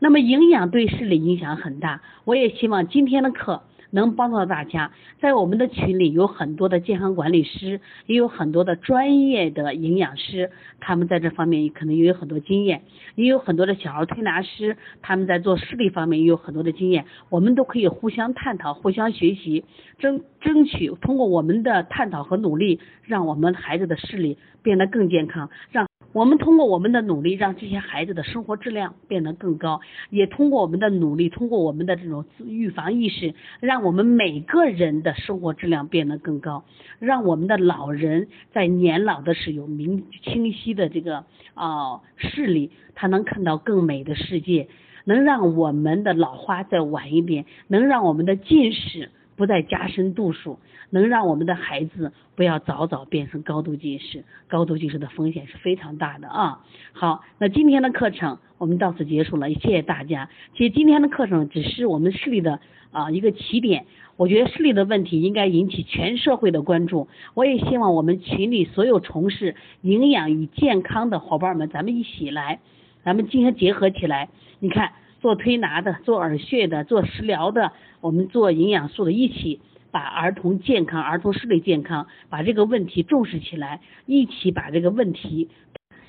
[0.00, 3.62] 那么营养对视力影响很大，我也希望今天的课。
[3.92, 12.82] 能帮到大家，在我们的群里有很多的健康管理师，也有很多的专业的营养师，他们在这方面可能也有很多经验，
[13.16, 19.64] 也有很多的小儿推拿师，他们在做视力方面也有很多的经验，我们都可以互相探讨、互相学习，
[19.98, 25.86] 争争取通过我们的探讨和努力，让我们孩子的视力变得更健康，让。
[26.12, 29.80] 我们通过我们的努力，让这些孩子的生活质量变得更高，
[30.10, 36.64] 也通过我们的努力，通过我们的这种预防意识，让我们每个人的生活质量变得更高，
[36.98, 41.24] 让我们的老人在年老的时候有明清晰的这个
[41.54, 44.66] 啊视力，他能看到更美的世界，
[45.04, 49.10] 能让我们的老花再晚一点，能让我们的近视。
[49.40, 50.58] 不再加深度数，
[50.90, 56.60] 能让我们的孩子不要早早变成高度近视，高度近视的风险是非常大的啊。
[56.92, 60.28] 好，那今天的课程我们到此结束了，谢谢大家。
[60.54, 62.60] 其实今天的课程只是我们视力的
[62.90, 63.86] 啊一个起点，
[64.18, 67.08] 我觉得视力的问题应该引起全社会的关注。
[67.32, 72.60] 我也希望我们群里所有从事营养与健康的伙伴们，咱们一起来，
[73.04, 74.28] 咱们进行结合起来。
[74.58, 74.92] 你看。
[75.20, 79.60] 做推拿的，做耳穴的，做食疗的，我们做营养素的，一起
[79.90, 85.48] 把儿童健康、儿童视力健康，把这个问题重视起来，一起把这个问题，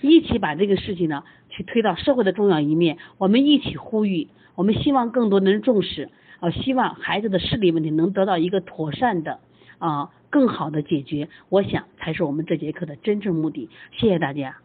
[0.01, 2.97] 一起把这个事情呢，去推到社会的重要一面。
[3.18, 6.09] 我们一起呼吁，我们希望更多的人重视，
[6.39, 9.39] 啊，希望孩子的视力问题能得到一个妥善的
[9.78, 11.28] 啊更好的解决。
[11.49, 13.70] 我想才是我们这节课的真正目的。
[13.91, 14.55] 谢谢大家。